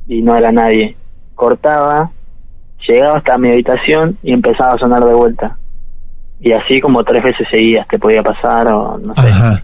[0.08, 0.96] y no era nadie.
[1.34, 2.12] Cortaba,
[2.88, 5.58] llegaba hasta mi habitación y empezaba a sonar de vuelta.
[6.40, 9.22] Y así como tres veces seguidas te podía pasar o no sé.
[9.30, 9.64] Ajá.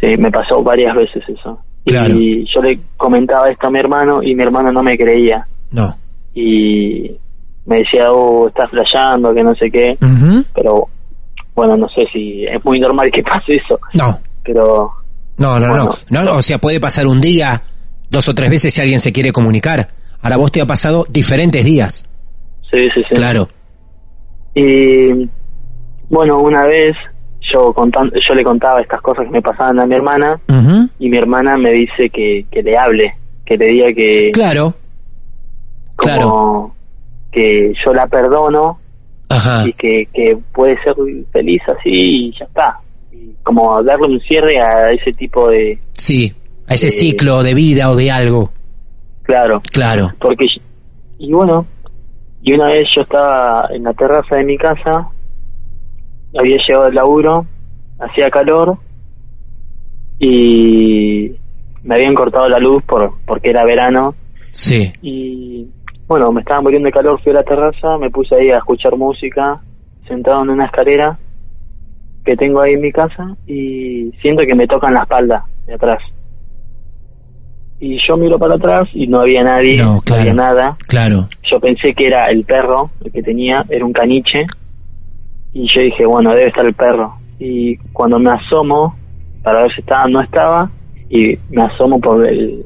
[0.00, 1.58] Sí, me pasó varias veces eso.
[1.84, 2.14] Claro.
[2.14, 5.46] Y yo le comentaba esto a mi hermano y mi hermano no me creía.
[5.70, 5.96] No.
[6.34, 7.10] Y
[7.66, 9.96] me decía, oh, estás flasheando, que no sé qué.
[10.54, 10.88] Pero
[11.54, 13.78] bueno, no sé si es muy normal que pase eso.
[13.94, 14.18] No.
[14.44, 14.90] Pero
[15.38, 15.88] No, no, Bueno.
[16.10, 16.36] no, no.
[16.36, 17.62] O sea, puede pasar un día,
[18.10, 19.88] dos o tres veces si alguien se quiere comunicar.
[20.22, 22.06] Ahora vos te ha pasado diferentes días.
[22.70, 23.14] sí, sí, sí.
[23.14, 23.48] Claro.
[24.54, 25.28] Y
[26.10, 26.94] bueno, una vez
[27.52, 30.40] yo contan- yo le contaba estas cosas que me pasaban a mi hermana
[30.98, 33.14] y mi hermana me dice que, que le hable,
[33.46, 34.74] que le diga que Claro.
[35.96, 36.74] como claro.
[37.32, 38.78] que yo la perdono
[39.30, 39.66] Ajá.
[39.66, 40.94] y que, que puede ser
[41.32, 42.78] feliz así y ya está.
[43.12, 45.78] Y como darle un cierre a ese tipo de...
[45.92, 46.34] Sí.
[46.66, 48.50] A ese ciclo de vida o de algo.
[49.22, 50.10] Claro, Claro.
[50.20, 50.46] porque...
[51.18, 51.66] Y bueno,
[52.42, 55.08] y una vez yo estaba en la terraza de mi casa,
[56.38, 57.46] había llegado del laburo,
[57.98, 58.76] hacía calor
[60.18, 61.32] y
[61.82, 64.14] me habían cortado la luz por porque era verano
[64.50, 64.92] Sí.
[65.02, 65.66] y
[66.06, 68.96] bueno, me estaba muriendo de calor, fui a la terraza, me puse ahí a escuchar
[68.96, 69.60] música,
[70.06, 71.18] sentado en una escalera
[72.24, 75.98] que tengo ahí en mi casa y siento que me tocan la espalda de atrás.
[77.80, 80.76] Y yo miro para atrás y no había nadie, No, había nada.
[80.88, 81.28] Claro.
[81.50, 84.46] Yo pensé que era el perro, el que tenía, era un caniche.
[85.52, 87.14] Y yo dije, bueno, debe estar el perro.
[87.38, 88.96] Y cuando me asomo,
[89.42, 90.70] para ver si estaba no estaba,
[91.10, 92.62] y me asomo por el,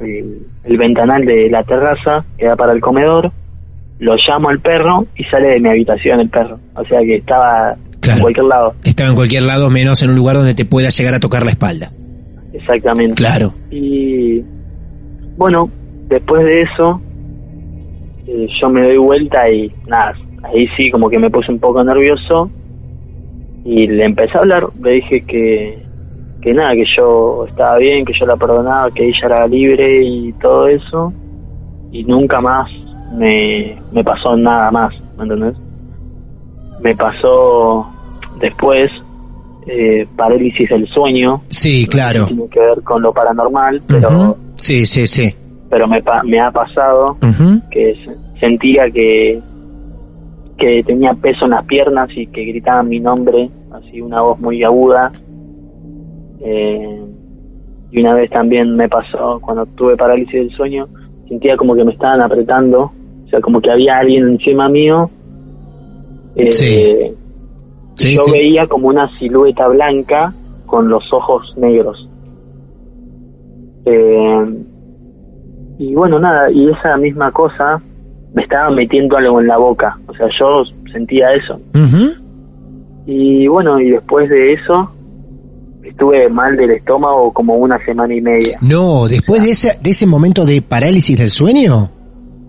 [0.00, 3.30] el, el ventanal de la terraza, que da para el comedor,
[3.98, 6.58] lo llamo al perro y sale de mi habitación el perro.
[6.74, 8.18] O sea que estaba Claro.
[8.18, 8.74] en cualquier lado.
[8.84, 11.50] Estaba en cualquier lado menos en un lugar donde te pueda llegar a tocar la
[11.50, 11.90] espalda.
[12.52, 13.14] Exactamente.
[13.14, 13.52] Claro.
[13.70, 14.42] Y
[15.36, 15.70] bueno,
[16.08, 17.00] después de eso,
[18.26, 20.14] eh, yo me doy vuelta y nada,
[20.52, 22.50] ahí sí como que me puse un poco nervioso
[23.64, 25.82] y le empecé a hablar, le dije que,
[26.40, 30.32] que nada, que yo estaba bien, que yo la perdonaba, que ella era libre y
[30.34, 31.12] todo eso,
[31.90, 32.70] y nunca más
[33.16, 35.54] me, me pasó nada más, ¿me entendés?
[36.80, 37.86] Me pasó
[38.40, 38.88] después
[39.66, 42.26] eh, parálisis del sueño, Sí, claro.
[42.26, 44.36] tiene que ver con lo paranormal, pero.
[44.54, 45.34] Sí, sí, sí.
[45.68, 47.16] pero me, me ha pasado
[47.72, 47.94] que
[48.40, 49.40] sentía que
[50.56, 54.62] que tenía peso en las piernas y que gritaban mi nombre, así una voz muy
[54.64, 55.12] aguda.
[56.40, 57.02] Eh,
[57.90, 60.88] y una vez también me pasó, cuando tuve parálisis del sueño,
[61.28, 62.92] sentía como que me estaban apretando,
[63.24, 65.10] o sea, como que había alguien encima mío.
[66.34, 67.12] Eh, Sí.
[67.94, 68.32] Sí, yo sí.
[68.32, 70.34] veía como una silueta blanca
[70.66, 72.08] con los ojos negros.
[73.86, 74.64] Eh,
[75.78, 77.80] y bueno, nada, y esa misma cosa
[78.36, 79.98] me estaba metiendo algo en la boca.
[80.06, 81.58] O sea, yo sentía eso.
[81.74, 82.12] Ujú.
[83.06, 84.92] Y bueno, y después de eso
[85.82, 88.58] estuve mal del estómago como una semana y media.
[88.60, 91.90] No, después de ese, de ese momento de parálisis del sueño,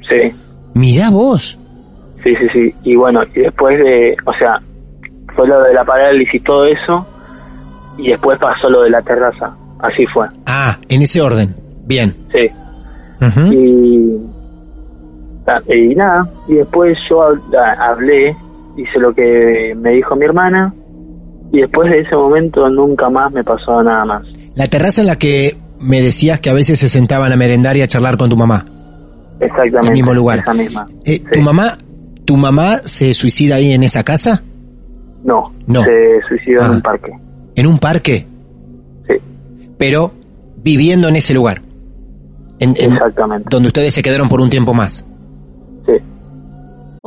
[0.09, 0.31] Sí,
[0.73, 1.59] mirá vos.
[2.23, 2.75] sí, sí, sí.
[2.83, 4.61] Y bueno, y después de, o sea,
[5.35, 7.05] fue lo de la parálisis y todo eso,
[7.97, 9.55] y después pasó lo de la terraza.
[9.79, 11.55] Así fue, Ah, en ese orden.
[11.85, 12.15] Bien.
[12.33, 12.49] sí.
[13.25, 13.53] Ujú.
[13.53, 14.17] Y,
[15.73, 18.35] y nada, y después yo hab- ah, hablé,
[18.77, 20.73] hice lo que me dijo mi hermana,
[21.51, 24.23] y después de ese momento nunca más me pasó nada más.
[24.55, 27.81] La terraza en la que me decías que a veces se sentaban a merendar y
[27.81, 28.65] a charlar con tu mamá.
[29.39, 29.87] Exactamente.
[29.89, 30.39] El mismo lugar.
[30.39, 30.85] Esa misma.
[31.05, 31.23] Eh, Sí.
[31.33, 31.73] ¿Tu mamá
[32.25, 34.43] tu mamá se suicida ahí en esa casa?
[35.23, 35.81] No, No.
[35.83, 36.65] se suicidó Ah.
[36.65, 37.11] en un parque.
[37.55, 38.27] ¿En un parque?
[39.07, 39.13] Sí,
[39.77, 40.11] Pero
[40.61, 41.61] viviendo en ese lugar.
[42.59, 43.47] En, en- exactamente.
[43.49, 45.05] donde ustedes se quedaron por un tiempo más.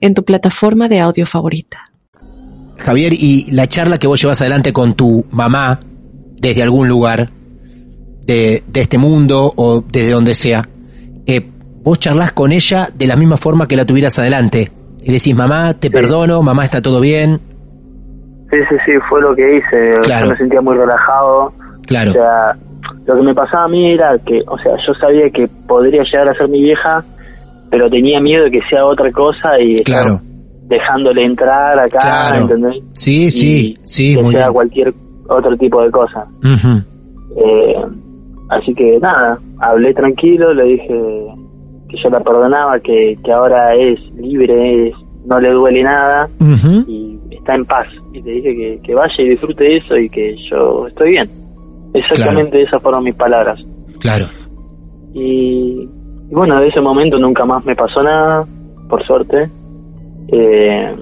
[0.00, 1.84] en tu plataforma de audio favorita.
[2.78, 5.80] Javier, y la charla que vos llevas adelante con tu mamá
[6.40, 7.30] desde algún lugar
[8.22, 10.68] de, de este mundo o desde donde sea,
[11.26, 11.46] eh,
[11.82, 14.72] vos charlas con ella de la misma forma que la tuvieras adelante.
[15.02, 17.40] Y le decís, mamá, te perdono, mamá, está todo bien.
[18.50, 20.00] Sí, sí, sí, fue lo que hice.
[20.02, 20.26] Claro.
[20.26, 21.52] Yo me sentía muy relajado.
[21.86, 22.56] Claro, O sea,
[23.06, 26.28] lo que me pasaba a mí era que, o sea, yo sabía que podría llegar
[26.28, 27.04] a ser mi vieja,
[27.70, 30.18] pero tenía miedo de que sea otra cosa y estar claro.
[30.66, 32.42] dejándole entrar acá, Claro.
[32.42, 32.82] ¿entendés?
[32.94, 34.52] Sí, Y sí, sí, que muy sea bien.
[34.54, 34.94] cualquier
[35.28, 36.26] otro tipo de cosa.
[37.36, 37.74] Eh,
[38.48, 41.24] así que nada, hablé tranquilo, le dije
[41.88, 44.94] que yo la perdonaba, que, que ahora es libre, es,
[45.26, 46.28] no le duele nada
[46.88, 47.86] y está en paz.
[48.12, 51.30] Y le dije que, que vaya y disfrute eso y que yo estoy bien.
[51.94, 53.58] Exactamente esas fueron mis palabras.
[54.00, 54.26] Claro.
[55.14, 55.88] Y,
[56.30, 58.46] y bueno, de ese momento nunca más me pasó nada,
[58.88, 59.50] por suerte.
[60.28, 60.96] Eh,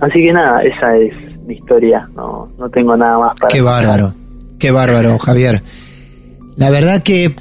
[0.00, 1.12] así que nada, esa es
[1.46, 2.08] mi historia.
[2.16, 4.12] No, no tengo nada más para Qué bárbaro,
[4.58, 5.62] qué bárbaro, Javier.
[6.56, 7.36] La verdad que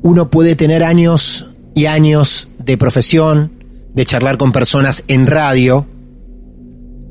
[0.00, 3.52] uno puede tener años y años de profesión,
[3.92, 5.86] de charlar con personas en radio,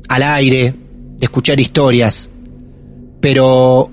[0.08, 0.74] al aire,
[1.16, 2.30] de escuchar historias,
[3.20, 3.88] pero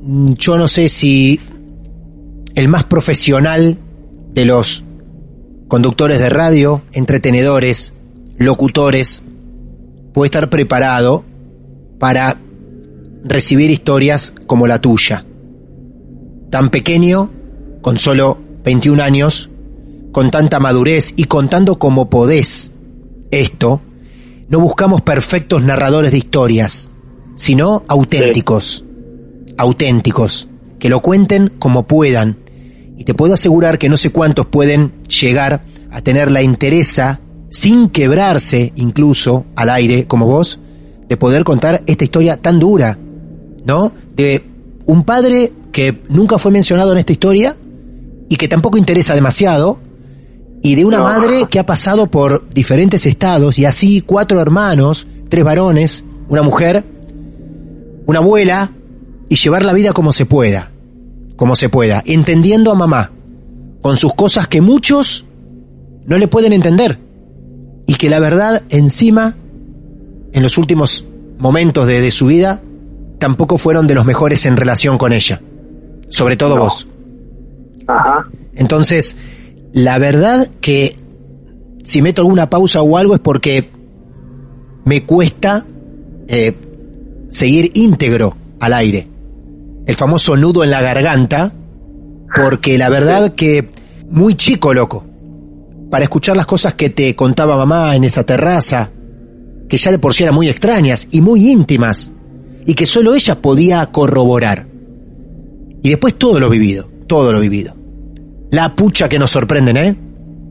[0.00, 1.38] yo no sé si
[2.54, 3.78] el más profesional
[4.32, 4.84] de los
[5.68, 7.94] conductores de radio, entretenedores,
[8.38, 9.22] locutores,
[10.12, 11.24] puede estar preparado
[11.98, 12.40] para
[13.22, 15.24] recibir historias como la tuya.
[16.50, 17.30] Tan pequeño,
[17.82, 19.50] con solo 21 años,
[20.12, 22.72] con tanta madurez y contando como podés
[23.30, 23.80] esto,
[24.48, 26.90] no buscamos perfectos narradores de historias,
[27.36, 28.84] sino auténticos,
[29.56, 30.48] auténticos,
[30.80, 32.39] que lo cuenten como puedan.
[33.00, 37.88] Y te puedo asegurar que no sé cuántos pueden llegar a tener la interesa, sin
[37.88, 40.58] quebrarse incluso al aire como vos,
[41.08, 42.98] de poder contar esta historia tan dura,
[43.64, 43.90] ¿no?
[44.14, 44.44] De
[44.84, 47.56] un padre que nunca fue mencionado en esta historia
[48.28, 49.80] y que tampoco interesa demasiado,
[50.62, 51.04] y de una No.
[51.04, 56.84] madre que ha pasado por diferentes estados y así cuatro hermanos, tres varones, una mujer,
[58.04, 58.72] una abuela
[59.30, 60.70] y llevar la vida como se pueda,
[61.40, 63.12] como se pueda, entendiendo a mamá
[63.80, 65.24] con sus cosas que muchos
[66.04, 66.98] no le pueden entender
[67.86, 69.36] y que la verdad encima
[70.34, 71.06] en los últimos
[71.38, 72.60] momentos de, de su vida
[73.18, 75.40] tampoco fueron de los mejores en relación con ella,
[76.10, 76.64] sobre todo No.
[76.64, 76.86] vos.
[77.86, 78.26] Ajá.
[78.54, 79.16] Entonces,
[79.72, 80.94] la verdad que
[81.82, 83.70] si meto alguna pausa o algo es porque
[84.84, 85.64] me cuesta
[86.28, 86.54] eh,
[87.28, 89.09] seguir íntegro al aire.
[89.86, 91.52] El famoso nudo en la garganta,
[92.34, 93.68] porque la verdad que
[94.08, 95.04] muy chico, loco,
[95.90, 98.90] para escuchar las cosas que te contaba mamá en esa terraza,
[99.68, 102.12] que ya de por sí eran muy extrañas y muy íntimas,
[102.66, 104.68] y que solo ella podía corroborar.
[105.82, 107.74] Y después todo lo vivido, todo lo vivido.
[108.50, 109.96] La pucha que nos sorprenden, ¿eh?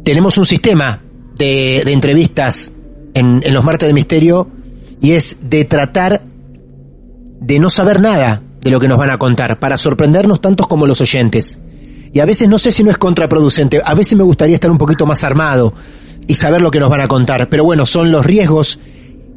[0.04, 1.02] Tenemos un sistema
[1.38, 2.74] de, de entrevistas
[3.14, 4.50] en, en los martes de misterio
[5.02, 6.24] y es de tratar
[7.42, 10.86] de no saber nada de lo que nos van a contar para sorprendernos tantos como
[10.86, 11.60] los oyentes.
[12.12, 14.78] Y a veces no sé si no es contraproducente, a veces me gustaría estar un
[14.78, 15.74] poquito más armado
[16.28, 18.80] y saber lo que nos van a contar, pero bueno, son los riesgos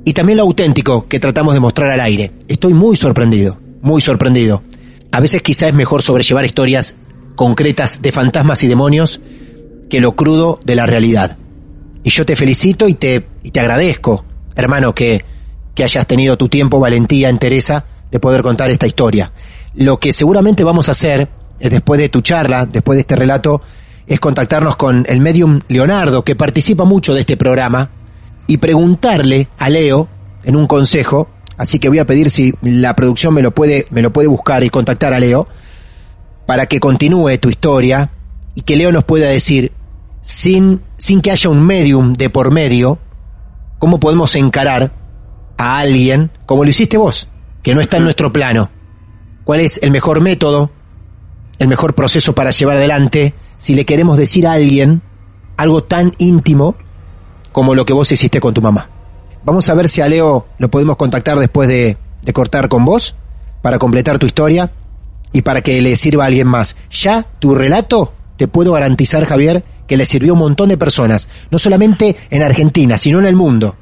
[0.04, 2.32] y también lo auténtico que tratamos de mostrar al aire.
[2.48, 4.62] Estoy muy sorprendido, muy sorprendido.
[5.10, 6.96] A veces quizá es mejor sobrellevar historias
[7.36, 9.20] concretas de fantasmas y demonios
[9.88, 11.36] que lo crudo de la realidad.
[12.02, 14.24] Y yo te felicito y te, y te agradezco,
[14.56, 15.24] hermano, que,
[15.74, 19.32] que hayas tenido tu tiempo, valentía, entereza de poder contar esta historia.
[19.74, 23.62] Lo que seguramente vamos a hacer, eh, después de tu charla, después de este relato,
[24.06, 27.90] es contactarnos con el medium Leonardo, que participa mucho de este programa,
[28.46, 30.08] y preguntarle a Leo,
[30.44, 34.02] en un consejo, así que voy a pedir si la producción me lo puede, me
[34.02, 35.48] lo puede buscar y contactar a Leo,
[36.46, 38.10] para que continúe tu historia,
[38.54, 39.72] y que Leo nos pueda decir,
[40.20, 42.98] sin, sin que haya un medium de por medio,
[43.78, 44.92] cómo podemos encarar
[45.56, 47.28] a alguien como lo hiciste vos,
[47.62, 48.70] que no está en nuestro plano.
[49.44, 50.70] ¿Cuál es el mejor método,
[51.58, 55.02] el mejor proceso para llevar adelante si le queremos decir a alguien
[55.56, 56.76] algo tan íntimo
[57.52, 58.88] como lo que vos hiciste con tu mamá?
[59.44, 63.16] Vamos a ver si a Leo lo podemos contactar después de, de cortar con vos
[63.60, 64.72] para completar tu historia
[65.32, 66.76] y para que le sirva a alguien más.
[66.90, 71.28] Ya tu relato, te puedo garantizar, Javier, que le sirvió a un montón de personas,
[71.50, 73.76] no solamente en Argentina, sino en el mundo,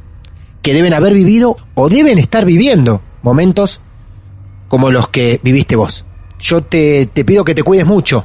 [0.63, 3.81] que deben haber vivido o deben estar viviendo momentos
[4.69, 6.05] como los que viviste vos.
[6.39, 8.25] Yo te, te pido que te cuides mucho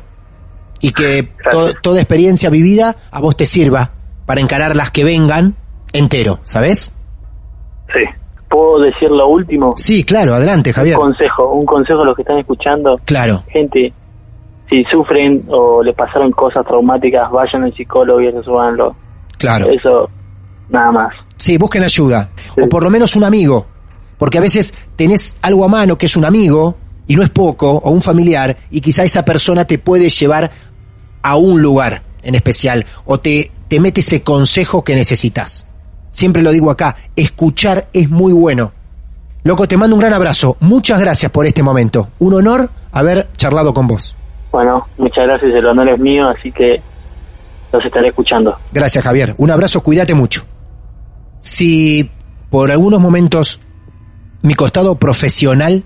[0.80, 3.92] y que to- toda experiencia vivida a vos te sirva
[4.26, 5.56] para encarar las que vengan
[5.94, 6.94] entero, ¿sabes?
[7.94, 8.04] Sí.
[8.50, 9.74] ¿Puedo decir lo último?
[9.76, 10.98] Sí, claro, adelante, Javier.
[10.98, 12.94] Un consejo, un consejo a los que están escuchando.
[13.04, 13.92] Claro, Gente,
[14.70, 18.96] si sufren o les pasaron cosas traumáticas, vayan al psicólogo y resuélvanlo.
[19.38, 19.68] claro.
[19.72, 20.10] Eso,
[20.70, 21.14] nada más.
[21.38, 22.30] Sí, busquen ayuda.
[22.56, 22.62] Sí.
[22.62, 23.66] O por lo menos un amigo.
[24.18, 27.72] Porque a veces tenés algo a mano que es un amigo, y no es poco,
[27.72, 30.52] o un familiar, y quizá esa persona te puede llevar
[31.22, 35.68] a un lugar en especial, o te, te mete ese consejo que necesitas.
[36.10, 38.72] Siempre lo digo acá, escuchar es muy bueno.
[39.44, 40.58] Loco, te mando un gran abrazo.
[40.62, 42.10] Muchas gracias por este momento.
[42.18, 44.16] Un honor haber charlado con vos.
[44.52, 46.82] Bueno, muchas gracias, el honor es mío, así que
[47.72, 48.58] los estaré escuchando.
[48.72, 49.36] Gracias, Javier.
[49.38, 50.46] Un abrazo, cuídate mucho.
[51.38, 52.10] Si
[52.50, 53.60] por algunos momentos
[54.46, 55.84] mi costado profesional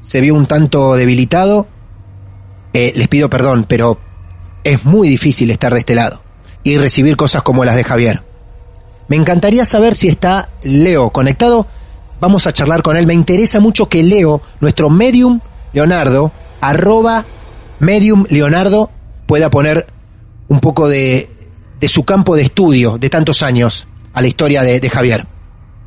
[0.00, 1.68] se vio un tanto debilitado,
[2.72, 3.98] eh, les pido perdón, pero
[4.64, 6.22] es muy difícil estar de este lado
[6.64, 8.22] y recibir cosas como las de Javier.
[9.08, 11.66] Me encantaría saber si está Leo conectado.
[12.22, 13.06] Vamos a charlar con él.
[13.06, 15.40] Me interesa mucho que Leo, nuestro medium
[15.74, 16.32] Leonardo,
[16.62, 17.26] arroba
[17.80, 18.90] medium Leonardo,
[19.26, 19.86] pueda poner
[20.48, 21.28] un poco de,
[21.78, 25.26] de su campo de estudio de tantos años a la historia de, de Javier.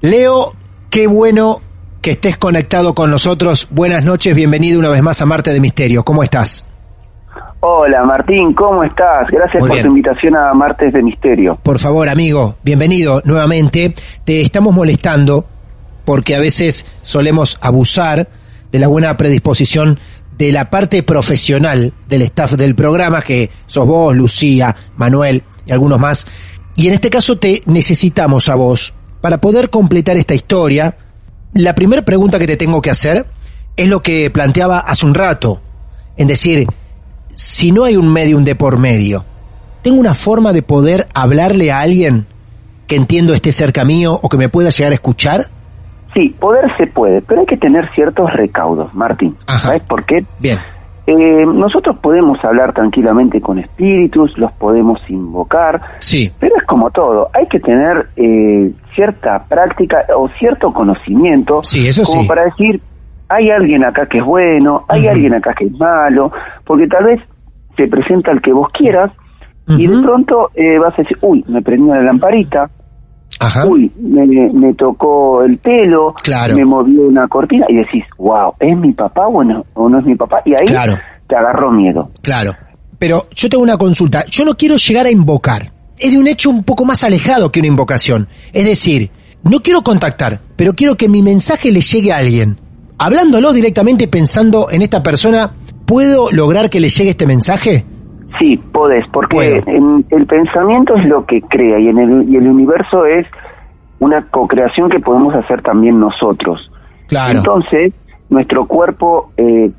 [0.02, 0.54] Leo,
[0.96, 1.60] qué bueno
[2.02, 3.68] que estés conectado con nosotros.
[3.70, 6.06] Buenas noches, bienvenido una vez más a Marte de Misterio.
[6.06, 6.66] ¿Cómo estás?
[7.60, 9.28] Hola Martín, ¿cómo estás?
[9.30, 11.60] Gracias por tu invitación a Martes de Misterio.
[11.62, 13.94] Por favor, amigo, bienvenido nuevamente.
[14.24, 15.46] Te estamos molestando
[16.06, 18.30] porque a veces solemos abusar
[18.72, 20.00] de la buena predisposición
[20.38, 26.00] de la parte profesional del staff del programa, que sos vos, Lucía, Manuel y algunos
[26.00, 26.26] más.
[26.78, 28.94] Y en este caso te necesitamos a vos
[29.26, 30.98] para poder completar esta historia.
[31.52, 33.26] La primera pregunta que te tengo que hacer
[33.76, 35.64] es lo que planteaba hace un rato,
[36.16, 36.68] en decir,
[37.34, 39.26] si no hay un medium de por medio,
[39.82, 42.28] ¿tengo una forma de poder hablarle a alguien
[42.86, 45.48] que entiendo esté cerca mío o que me pueda llegar a escuchar?
[46.14, 49.36] Sí, poder se puede, pero hay que tener ciertos recaudos, Martín.
[49.48, 49.70] Ajá.
[49.70, 50.24] ¿Sabes por qué?
[50.38, 50.60] Bien,
[51.08, 57.30] Eh, nosotros podemos hablar tranquilamente con espíritus, los podemos invocar, sí, pero es como todo,
[57.32, 62.28] hay que tener eh, cierta práctica o cierto conocimiento Sí, eso como sí.
[62.28, 62.82] para decir,
[63.30, 66.32] hay alguien acá que es bueno, hay alguien acá que es malo,
[66.66, 67.22] porque tal vez
[67.78, 69.12] se presenta el que vos quieras
[69.68, 72.70] y de pronto eh, vas a decir, uy, me prendió la lamparita,
[73.46, 76.56] ajá, uy, me, me tocó el pelo, Claro.
[76.56, 80.06] me movió una cortina y decís, wow, ¿es mi papá o no, o no es
[80.06, 80.42] mi papá?
[80.46, 80.94] Y ahí Claro.
[81.28, 82.10] te agarró miedo.
[82.22, 82.52] claro.
[82.98, 84.24] Pero yo tengo una consulta.
[84.30, 85.70] Yo no quiero llegar a invocar.
[86.00, 88.30] Es de un hecho un poco más alejado que una invocación.
[88.54, 89.12] Es decir,
[89.44, 92.58] no quiero contactar, pero quiero que mi mensaje le llegue a alguien.
[92.98, 95.52] Hablándolo directamente pensando en esta persona,
[95.86, 97.84] ¿puedo lograr que le llegue este mensaje?
[98.40, 102.48] Sí, podés, porque en- el pensamiento es lo que crea y, en el, y el
[102.48, 103.26] universo es
[104.00, 106.70] una co-creación que podemos hacer también nosotros.
[107.08, 107.38] Claro.
[107.40, 107.94] Entonces,
[108.30, 109.72] nuestro cuerpo eh,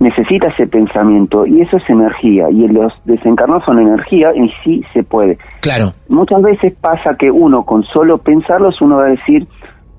[0.00, 5.02] necesita ese pensamiento y eso es energía y los desencarnados son energía y sí se
[5.02, 5.38] puede.
[5.60, 5.86] Claro.
[6.08, 9.46] Muchas veces pasa que uno con solo pensarlos uno va a decir,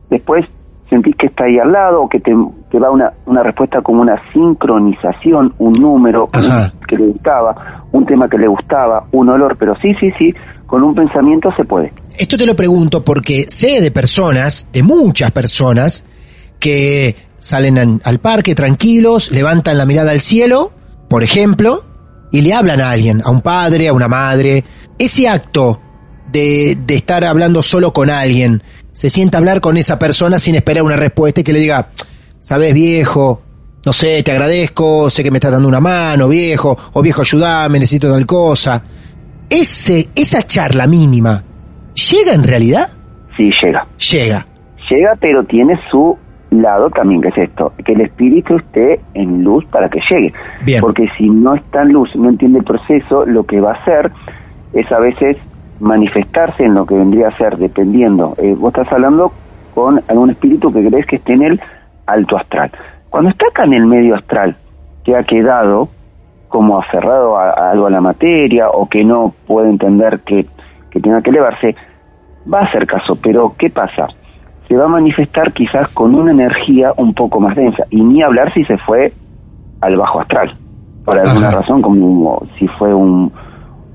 [0.09, 0.45] después
[0.89, 2.31] sentís que está ahí al lado o que te,
[2.71, 6.71] te va una, una respuesta como una sincronización, un número Ajá.
[6.73, 10.31] un- que le gustaba un tema que le gustaba, un olor, pero sí, sí, sí,
[10.67, 11.91] con un pensamiento se puede.
[12.19, 16.05] Esto te lo pregunto porque sé de personas, de muchas personas,
[16.59, 20.71] que salen an- al parque tranquilos, levantan la mirada al cielo,
[21.09, 21.83] por ejemplo,
[22.31, 24.63] y le hablan a alguien, a un padre, a una madre.
[24.99, 25.79] Ese acto
[26.31, 28.61] de, de estar hablando solo con alguien,
[28.99, 31.87] se sienta a hablar con esa persona sin esperar una respuesta y que le diga,
[32.37, 33.41] sabes viejo,
[33.85, 37.79] no sé, te agradezco, sé que me estás dando una mano, viejo, o viejo, ayúdame,
[37.79, 38.83] necesito tal cosa.
[39.49, 41.41] Ese, esa charla mínima,
[42.11, 42.89] ¿llega en realidad?
[43.37, 43.87] Sí, llega.
[44.11, 44.45] Llega.
[44.89, 46.17] Llega, pero tiene su
[46.51, 50.33] lado también, que es esto, que el espíritu esté en luz para que llegue.
[50.65, 50.81] Bien.
[50.81, 54.11] Porque si no está en luz, no entiende el proceso, lo que va a hacer
[54.73, 55.37] es a veces
[55.79, 58.35] manifestarse en lo que vendría a ser, dependiendo.
[58.37, 59.31] Eh, vos estás hablando
[59.73, 61.61] con algún espíritu que crees que esté en el
[62.05, 62.71] alto astral.
[63.09, 64.55] Cuando está acá en el medio astral,
[65.03, 65.89] que ha quedado
[66.47, 70.47] como aferrado a, a algo a la materia o que no puede entender que,
[70.89, 71.75] que tenga que elevarse,
[72.51, 74.07] va a hacer caso, pero ¿qué pasa?
[74.67, 78.53] Se va a manifestar quizás con una energía un poco más densa, y ni hablar
[78.53, 79.13] si se fue
[79.81, 80.55] al bajo astral,
[81.05, 81.61] por alguna Ajá.
[81.61, 83.31] razón, como si fue un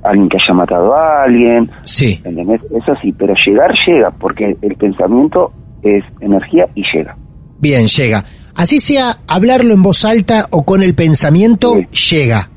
[0.04, 2.20] alguien que haya matado a alguien, Sí.
[2.24, 2.60] ¿entendés?
[2.70, 5.52] Eso sí, pero llegar llega, porque el pensamiento
[5.82, 7.16] es energía y llega.
[7.58, 8.24] Bien, llega.
[8.54, 11.74] Así sea hablarlo en voz alta o con el pensamiento,
[12.10, 12.50] llega.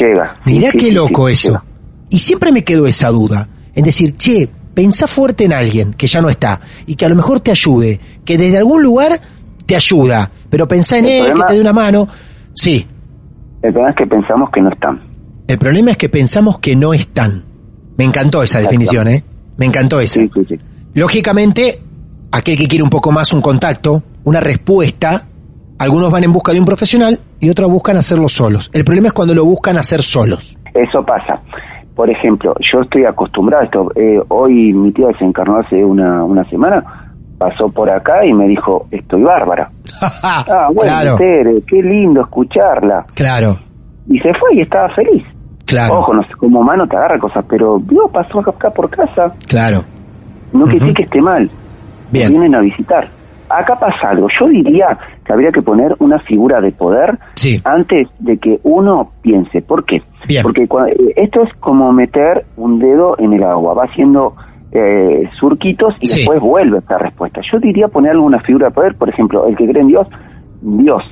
[0.00, 0.36] Llega.
[0.46, 1.48] Mirá sí, qué sí, loco eso.
[1.50, 1.64] llega.
[2.10, 3.48] Y siempre me quedó esa duda.
[3.74, 7.14] En decir, che, pensá fuerte en alguien que ya no está y que a lo
[7.16, 9.20] mejor te ayude, que desde algún lugar
[9.66, 12.08] te ayuda, pero pensá en El él, problema- que te dé una mano.
[12.54, 12.86] Sí,
[13.62, 15.00] El problema es que pensamos que no están.
[15.50, 17.44] El problema es que pensamos que no están.
[17.96, 19.24] Me encantó esa definición, ¿eh?
[19.56, 20.20] Me encantó esa.
[20.20, 20.58] Sí, sí, sí.
[20.94, 21.80] Lógicamente,
[22.32, 25.26] aquel que quiere un poco más un contacto, una respuesta,
[25.78, 28.70] algunos van en busca de un profesional y otros buscan hacerlo solos.
[28.72, 30.58] El problema es cuando lo buscan hacer solos.
[30.74, 31.40] Eso pasa.
[31.94, 33.92] Por ejemplo, yo estoy acostumbrado a esto.
[33.96, 36.82] Eh, hoy mi tía desencarnó hace una, una semana,
[37.38, 39.70] pasó por acá y me dijo, estoy bárbara.
[40.22, 43.04] Ah, bueno, claro, Tere, qué lindo escucharla.
[43.14, 43.58] claro,
[44.08, 45.24] Y se fue y estaba feliz.
[45.70, 49.32] Claro, Ojo, no sé, como humano te agarra cosas, pero vio, pasó acá por casa.
[49.48, 49.78] claro.
[50.52, 50.86] No que Ujú.
[50.86, 51.48] sí que esté mal.
[52.10, 52.28] Bien.
[52.30, 53.08] Vienen a visitar.
[53.48, 54.26] Acá pasa algo.
[54.40, 57.60] Yo diría que habría que poner una figura de poder Sí.
[57.64, 59.62] antes de que uno piense.
[59.62, 60.02] ¿Por qué?
[60.26, 60.42] Bien.
[60.42, 63.74] Porque eh, esto es como meter un dedo en el agua.
[63.74, 64.34] Va haciendo
[64.72, 66.18] eh, surquitos y Sí.
[66.18, 67.40] después vuelve esta respuesta.
[67.52, 68.94] Yo diría poner alguna figura de poder.
[68.96, 70.06] Por ejemplo, el que cree en Dios,
[70.62, 71.02] Dios.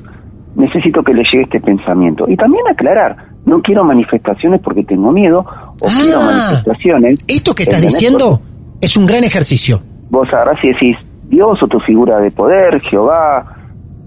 [0.57, 2.25] Necesito que le llegue este pensamiento.
[2.29, 3.17] Y también aclarar.
[3.47, 5.39] No quiero manifestaciones porque tengo miedo.
[5.81, 5.99] O Ah.
[6.03, 7.25] quiero manifestaciones.
[7.27, 8.41] Esto que estás diciendo
[8.81, 9.81] es un gran ejercicio.
[10.11, 10.97] vos agarrás y decís
[11.29, 13.45] Dios o tu figura de poder, Jehová,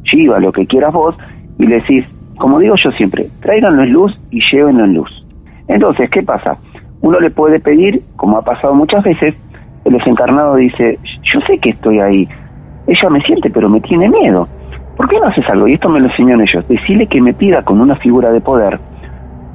[0.03, 1.15] Shiva, lo que quieras vos,
[1.59, 2.03] y le decís,
[2.39, 5.09] como digo yo siempre, tráiganlo en luz y llévenlo en luz.
[5.67, 6.57] Entonces, ¿qué pasa?
[7.01, 9.35] Uno le puede pedir, como ha pasado muchas veces,
[9.85, 10.97] el desencarnado dice,
[11.31, 12.27] yo sé que estoy ahí,
[12.87, 14.47] ella me siente pero me tiene miedo.
[14.97, 15.67] ¿Por qué no haces algo?
[15.67, 16.67] Y esto me lo enseñaron ellos.
[16.67, 18.79] Decirle que me pida con una figura de poder,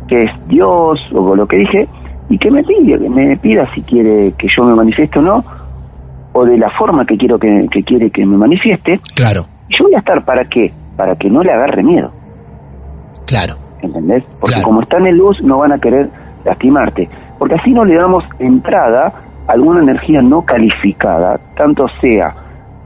[0.09, 1.88] que es Dios o lo que dije,
[2.28, 5.44] y que me pida, que me pida si quiere que yo me manifieste o no,
[6.32, 9.94] o de la forma que quiero que, que quiere que me manifieste, Claro, yo voy
[9.94, 10.72] a estar para qué?
[10.96, 12.11] Para que no le agarre miedo,
[13.26, 13.54] claro.
[13.82, 14.24] ¿entendés?
[14.40, 14.66] Porque Claro.
[14.66, 16.11] como están en luz no van a querer
[16.44, 19.12] lastimarte, porque así no le damos entrada
[19.46, 22.34] a alguna energía no calificada, tanto sea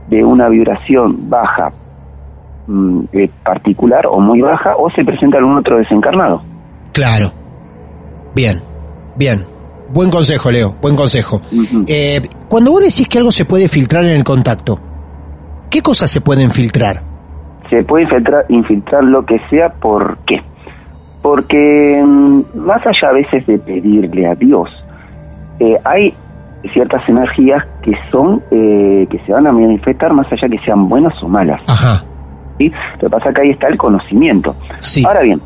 [0.07, 1.71] de una vibración baja
[2.67, 6.43] mm, eh, particular o muy baja, o se presenta algún otro desencarnado.
[6.91, 7.31] Claro.
[8.35, 8.61] Bien,
[9.15, 9.45] bien.
[9.93, 11.41] Buen consejo, Leo, buen consejo.
[11.85, 14.79] Eh, cuando vos decís que algo se puede filtrar en el contacto,
[15.69, 17.11] ¿qué cosas se pueden filtrar?
[17.71, 20.43] se puede infiltrar, infiltrar lo que sea, ¿por qué?
[21.21, 24.69] Porque mm, más allá a veces de pedirle a Dios,
[25.59, 26.13] eh, hay
[26.73, 31.13] ciertas energías que son, eh, que se van a manifestar más allá que sean buenas
[31.23, 31.63] o malas.
[31.65, 32.03] Ajá,
[32.57, 32.69] ¿sí?
[32.95, 34.53] Lo que pasa es que ahí está el conocimiento.
[34.79, 35.41] sí, Ahora bien,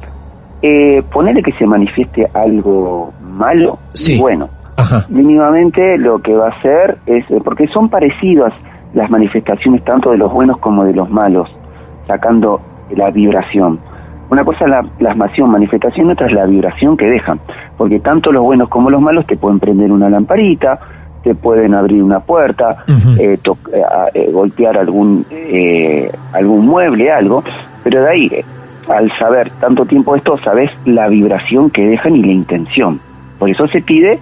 [0.67, 4.19] eh, ponerle que se manifieste algo malo, Sí.
[4.19, 8.51] bueno, ajá, mínimamente lo que va a hacer es, eh, porque son parecidas
[8.93, 11.47] las manifestaciones tanto de los buenos como de los malos,
[12.07, 12.59] sacando
[12.95, 13.79] la vibración.
[14.29, 17.39] Una cosa es la plasmación, manifestación, otra es la vibración que dejan,
[17.77, 20.79] porque tanto los buenos como los malos te pueden prender una lamparita,
[21.23, 22.83] te pueden abrir una puerta,
[23.19, 27.43] eh, to- eh, a- eh, golpear algún eh, algún mueble, algo,
[27.83, 28.45] pero de ahí, eh,
[28.89, 32.99] al saber tanto tiempo esto, sabes la vibración que dejan y la intención.
[33.39, 34.19] Por eso se pide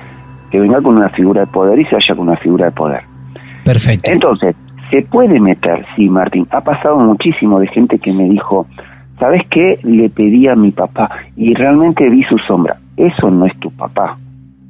[0.51, 3.01] que venga con una figura de poder y se vaya con una figura de poder.
[3.64, 4.11] perfecto.
[4.11, 4.55] Entonces,
[4.91, 8.68] se puede meter, sí, Martín, ha pasado muchísimo de gente que me dijo,
[9.20, 9.80] ¿sabes qué?
[9.84, 12.78] Le pedí a mi papá y realmente vi su sombra.
[12.95, 14.18] eso no es tu papá,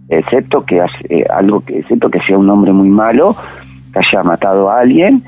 [0.07, 0.77] excepto que
[1.09, 3.35] eh, algo que excepto que sea un hombre muy malo,
[3.91, 5.23] que haya matado a alguien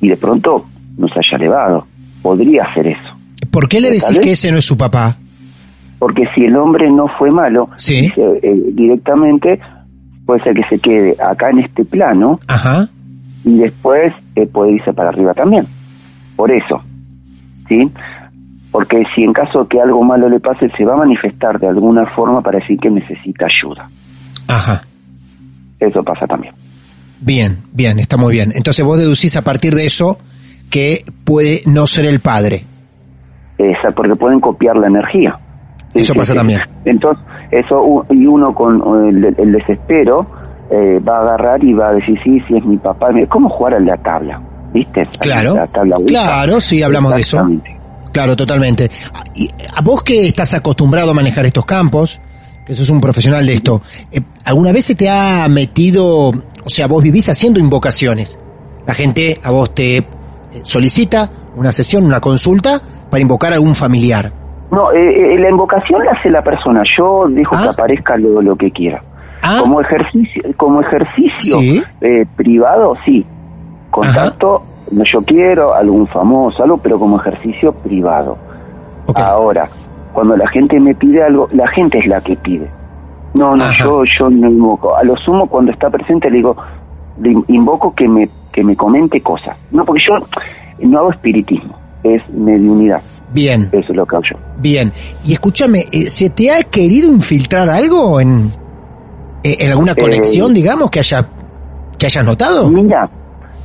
[0.00, 0.66] y de pronto
[0.98, 1.86] nos haya elevado.
[2.22, 3.13] Podría ser eso.
[3.54, 5.16] ¿Por qué le decís que ese no es su papá?
[6.00, 8.12] Porque si el hombre no fue malo, Sí.
[8.16, 9.60] eh, directamente
[10.26, 12.88] puede ser que se quede acá en este plano Ajá.
[13.44, 15.66] y después eh, puede irse para arriba también.
[16.34, 16.82] Por eso,
[17.68, 17.78] ¿sí?
[18.72, 22.06] Porque si en caso que algo malo le pase, se va a manifestar de alguna
[22.16, 23.88] forma para decir que necesita ayuda.
[24.48, 24.82] Ajá.
[25.78, 26.54] Eso pasa también.
[27.20, 28.50] Bien, bien, está muy bien.
[28.52, 30.18] Entonces vos deducís a partir de eso
[30.70, 32.64] que puede no ser el padre.
[33.58, 35.38] Esa, porque pueden copiar la energía.
[35.94, 36.60] Eso pasa también.
[36.84, 40.26] Entonces, eso, y uno con el, el desespero
[40.70, 43.10] eh, va a agarrar y va a decir, sí, sí, es mi papá.
[43.16, 44.40] Es como jugar a la tabla,
[44.72, 45.06] ¿viste?
[45.20, 45.54] Claro.
[45.54, 45.96] La tabla.
[46.06, 47.46] Claro, sí, hablamos de eso.
[48.12, 48.90] Claro, totalmente.
[49.34, 52.20] Y a vos que estás acostumbrado a manejar estos campos,
[52.64, 56.86] que sos un profesional de esto, eh, ¿alguna vez se te ha metido, o sea,
[56.86, 58.38] vos vivís haciendo invocaciones?
[58.86, 60.06] La gente a vos te eh,
[60.62, 62.80] solicita una sesión, una consulta
[63.10, 64.32] para invocar a algún familiar.
[64.70, 66.80] No, eh, eh, la invocación la hace la persona.
[66.98, 67.62] Yo dejo Ah.
[67.64, 69.02] que aparezca lo, lo que quiera.
[69.42, 71.82] Ah, Como ejercicio, como ejercicio Sí.
[72.00, 73.24] eh, privado, sí.
[73.90, 78.36] Contacto, no yo quiero, algún famoso, algo, pero como ejercicio privado.
[79.14, 79.68] Ahora,
[80.12, 82.68] cuando la gente me pide algo, la gente es la que pide.
[83.34, 83.84] No, no, Ajá.
[83.84, 84.96] yo, yo no invoco.
[84.96, 86.56] A lo sumo, cuando está presente, le digo,
[87.20, 89.56] le invoco que me, que me comente cosas.
[89.72, 90.24] No, porque yo
[90.80, 93.00] no hago espiritismo, es mediunidad.
[93.32, 94.38] Bien, Eso es lo que hago yo.
[94.58, 94.92] bien.
[95.24, 98.50] Y escúchame, eh, ¿se te ha querido infiltrar algo en,
[99.42, 101.28] eh, en alguna conexión, digamos, que haya
[101.98, 102.68] que hayas notado?
[102.70, 103.08] Mira,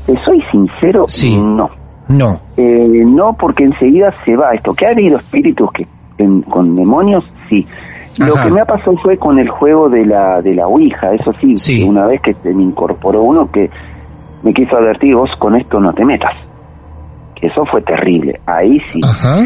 [0.06, 1.38] te soy sincero, Sí.
[1.40, 1.70] no.
[2.08, 2.40] No.
[2.58, 4.74] Eh, no, porque enseguida se va esto.
[4.74, 5.88] Que ha habido espíritus que
[6.18, 7.66] en- con demonios, sí.
[8.18, 8.46] Lo Ajá.
[8.46, 11.56] que me ha pasado fue con el juego de la de la Ouija, eso sí,
[11.56, 11.84] Sí.
[11.88, 13.70] una vez que se me incorporó uno que
[14.42, 16.34] me quiso advertir, vos con esto no te metas.
[17.42, 19.00] Eso fue terrible, ahí sí.
[19.04, 19.46] Ajá.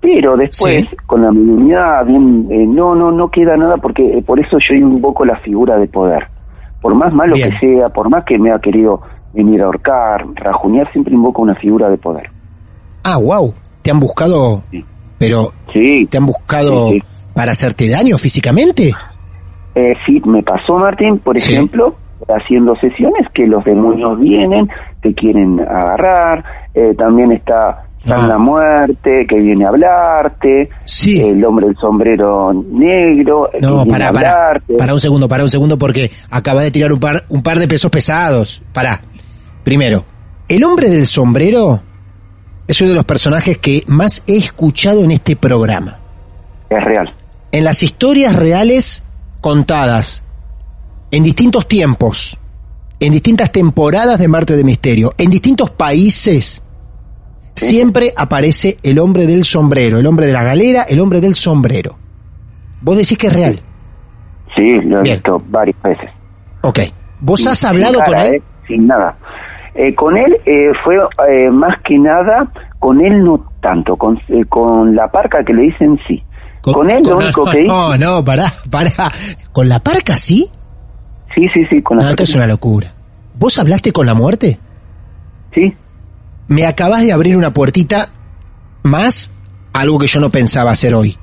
[0.00, 0.96] Pero después, Sí.
[1.06, 4.74] con la mediunidad, bien, eh, no, no, no queda nada porque eh, por eso yo
[4.74, 6.26] invoco la figura de poder.
[6.82, 7.50] Por más malo Bien.
[7.50, 9.00] que sea, por más que me ha querido
[9.32, 12.30] venir a ahorcar, rajunear, siempre invoco una figura de poder.
[13.04, 13.54] Ah, wow.
[13.82, 14.84] Te han buscado, Sí.
[15.18, 17.02] pero Sí, te han buscado Sí,
[17.34, 18.92] para hacerte daño físicamente.
[19.74, 21.96] Eh, sí, me pasó, Martín, por ejemplo,
[22.28, 24.68] haciendo sesiones que los demonios vienen,
[25.04, 26.42] te quieren agarrar,
[26.74, 28.26] eh, también está San Ah.
[28.26, 31.20] la Muerte, que viene a hablarte, Sí.
[31.20, 34.74] el hombre del sombrero negro, eh, que No, viene para, a para, hablarte.
[34.74, 37.68] para un segundo, para un segundo, porque acaba de tirar un par, un par de
[37.68, 38.62] pesos pesados.
[38.72, 39.00] Para.
[39.62, 40.04] Primero,
[40.48, 41.80] el hombre del sombrero
[42.68, 45.98] es uno de los personajes que más he escuchado en este programa.
[46.70, 47.10] Es real.
[47.52, 49.06] En las historias reales
[49.40, 50.24] contadas,
[51.10, 52.38] en distintos tiempos,
[53.00, 56.62] en distintas temporadas de Marte de Misterio, en distintos países,
[57.54, 61.96] siempre aparece el hombre del sombrero, el hombre de la galera, el hombre del sombrero.
[62.80, 63.60] Vos decís que es real.
[64.56, 65.16] Sí, lo he Bien.
[65.16, 66.10] visto varias veces.
[66.62, 66.78] Ok.
[67.20, 68.34] ¿Vos Sin- has hablado con él?
[68.34, 69.16] eh, sin nada.
[69.74, 70.96] Eh, con él eh, fue
[71.28, 75.62] eh, más que nada, con él no tanto, con, eh, con la parca que le
[75.62, 76.22] dicen sí.
[76.60, 77.64] Con, él lo único no, que.
[77.64, 78.90] No, no, pará, pará.
[79.52, 80.48] ¿Con la parca sí?
[81.34, 82.94] Sí, sí, sí, con la No, esto es una locura.
[83.38, 84.58] ¿Vos hablaste con la muerte?
[85.54, 85.74] Sí,
[86.46, 88.08] Me acabas de abrir una puertita
[88.82, 89.32] más,
[89.72, 91.16] algo que yo no pensaba hacer hoy.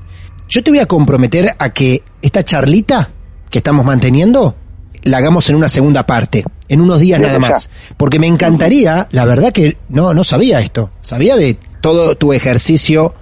[0.49, 3.09] Yo te voy a comprometer a que esta charlita
[3.49, 4.55] que estamos manteniendo
[5.03, 7.70] la hagamos en una segunda parte, en unos días nada más.
[7.97, 10.91] Porque me encantaría, la verdad que no, no sabía esto.
[11.01, 13.14] Sabía de todo tu ejercicio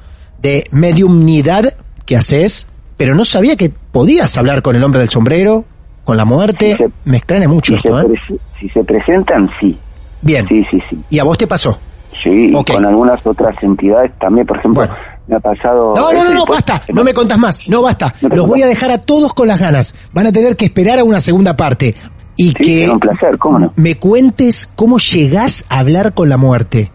[0.41, 1.75] de mediumnidad
[2.05, 2.67] que haces,
[2.97, 5.65] pero no sabía que podías hablar con el hombre del sombrero,
[6.09, 6.75] con la muerte.
[6.75, 8.05] Se- me extraña mucho si se, esto, ¿eh?
[8.05, 9.77] prese- si se presentan, sí.
[10.21, 10.45] Bien.
[10.47, 10.97] Sí, sí, sí.
[11.11, 11.79] ¿Y a vos te pasó?
[12.23, 14.95] Sí, y con algunas otras entidades también, por ejemplo, Bueno.
[15.27, 15.93] me ha pasado...
[15.95, 16.81] No, no, no, no, pues- basta.
[16.91, 17.61] No me contas más.
[17.67, 18.13] No, basta.
[18.21, 19.93] No Los voy a dejar a todos con las ganas.
[20.13, 21.95] Van a tener que esperar a una segunda parte.
[22.35, 23.73] Y Sí, que un placer, ¿cómo no?
[23.75, 26.91] me cuentes cómo llegás a hablar con la muerte.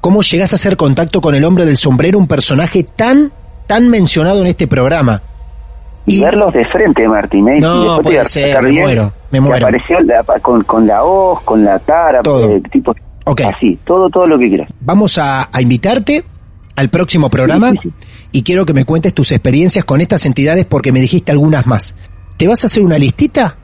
[0.00, 3.32] Cómo llegás a hacer contacto con el hombre del sombrero, un personaje tan,
[3.66, 5.20] tan mencionado en este programa.
[6.06, 7.48] Y, Y- verlos de frente, Martín.
[7.48, 7.60] ¿eh?
[7.60, 9.66] No, Y después te puede das ser, cuenta me bien muero, me muero.
[9.66, 12.50] apareció la- con, con la hoz, con la tara, Todo.
[12.50, 12.94] eh, tipo,
[13.46, 14.68] así, todo, todo lo que quieras.
[14.80, 16.24] Vamos a, a invitarte
[16.74, 17.92] al próximo programa Sí, sí,
[18.32, 21.94] y quiero que me cuentes tus experiencias con estas entidades porque me dijiste algunas más.
[22.36, 23.56] ¿Te vas a hacer una listita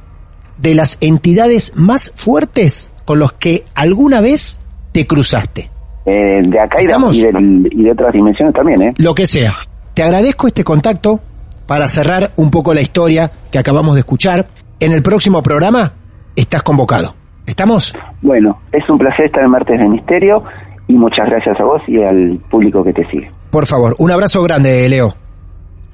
[0.59, 4.61] de las entidades más fuertes con los que alguna vez
[4.93, 5.71] te cruzaste?
[6.07, 8.91] Eh, de acá y de, y de otras dimensiones también, ¿eh?
[8.99, 9.57] Lo que sea.
[9.95, 11.21] Te agradezco este contacto.
[11.69, 14.49] Para cerrar un poco la historia que acabamos de escuchar.
[14.81, 15.93] En el próximo programa
[16.35, 17.15] estás convocado.
[17.47, 17.95] ¿Estamos?
[18.23, 20.43] Bueno, es un placer estar el martes de Misterio
[20.89, 23.31] y muchas gracias a vos y al público que te sigue.
[23.51, 25.15] Por favor, un abrazo grande, Leo.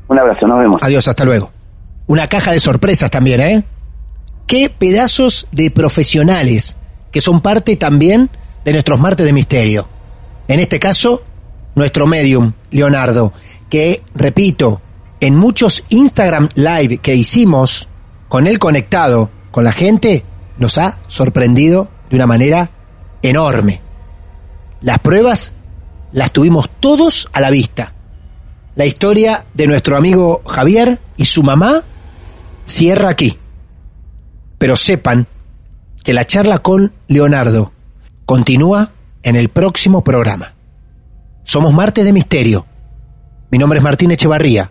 [0.06, 0.80] Un abrazo, nos vemos.
[0.80, 1.50] Adiós, hasta luego.
[2.06, 3.64] Una caja de sorpresas también, ¿eh?
[4.46, 6.78] Qué pedazos de profesionales
[7.10, 8.30] que son parte también
[8.64, 9.88] de nuestros martes de misterio.
[10.46, 11.22] En este caso,
[11.74, 13.32] nuestro medium, Leonardo,
[13.68, 14.80] que, repito,
[15.24, 17.88] en muchos Instagram Live que hicimos
[18.28, 20.22] con él conectado con la gente,
[20.58, 22.70] nos ha sorprendido de una manera
[23.22, 23.80] enorme.
[24.82, 25.54] Las pruebas
[26.12, 27.94] las tuvimos todos a la vista.
[28.74, 31.84] La historia de nuestro amigo Javier y su mamá
[32.66, 33.38] cierra aquí.
[34.58, 35.26] Pero sepan
[36.02, 37.72] que la charla con Leonardo
[38.26, 40.52] continúa en el próximo programa.
[41.44, 42.66] Somos Martes de Misterio.
[43.50, 44.70] Mi nombre es Martín Echevarría.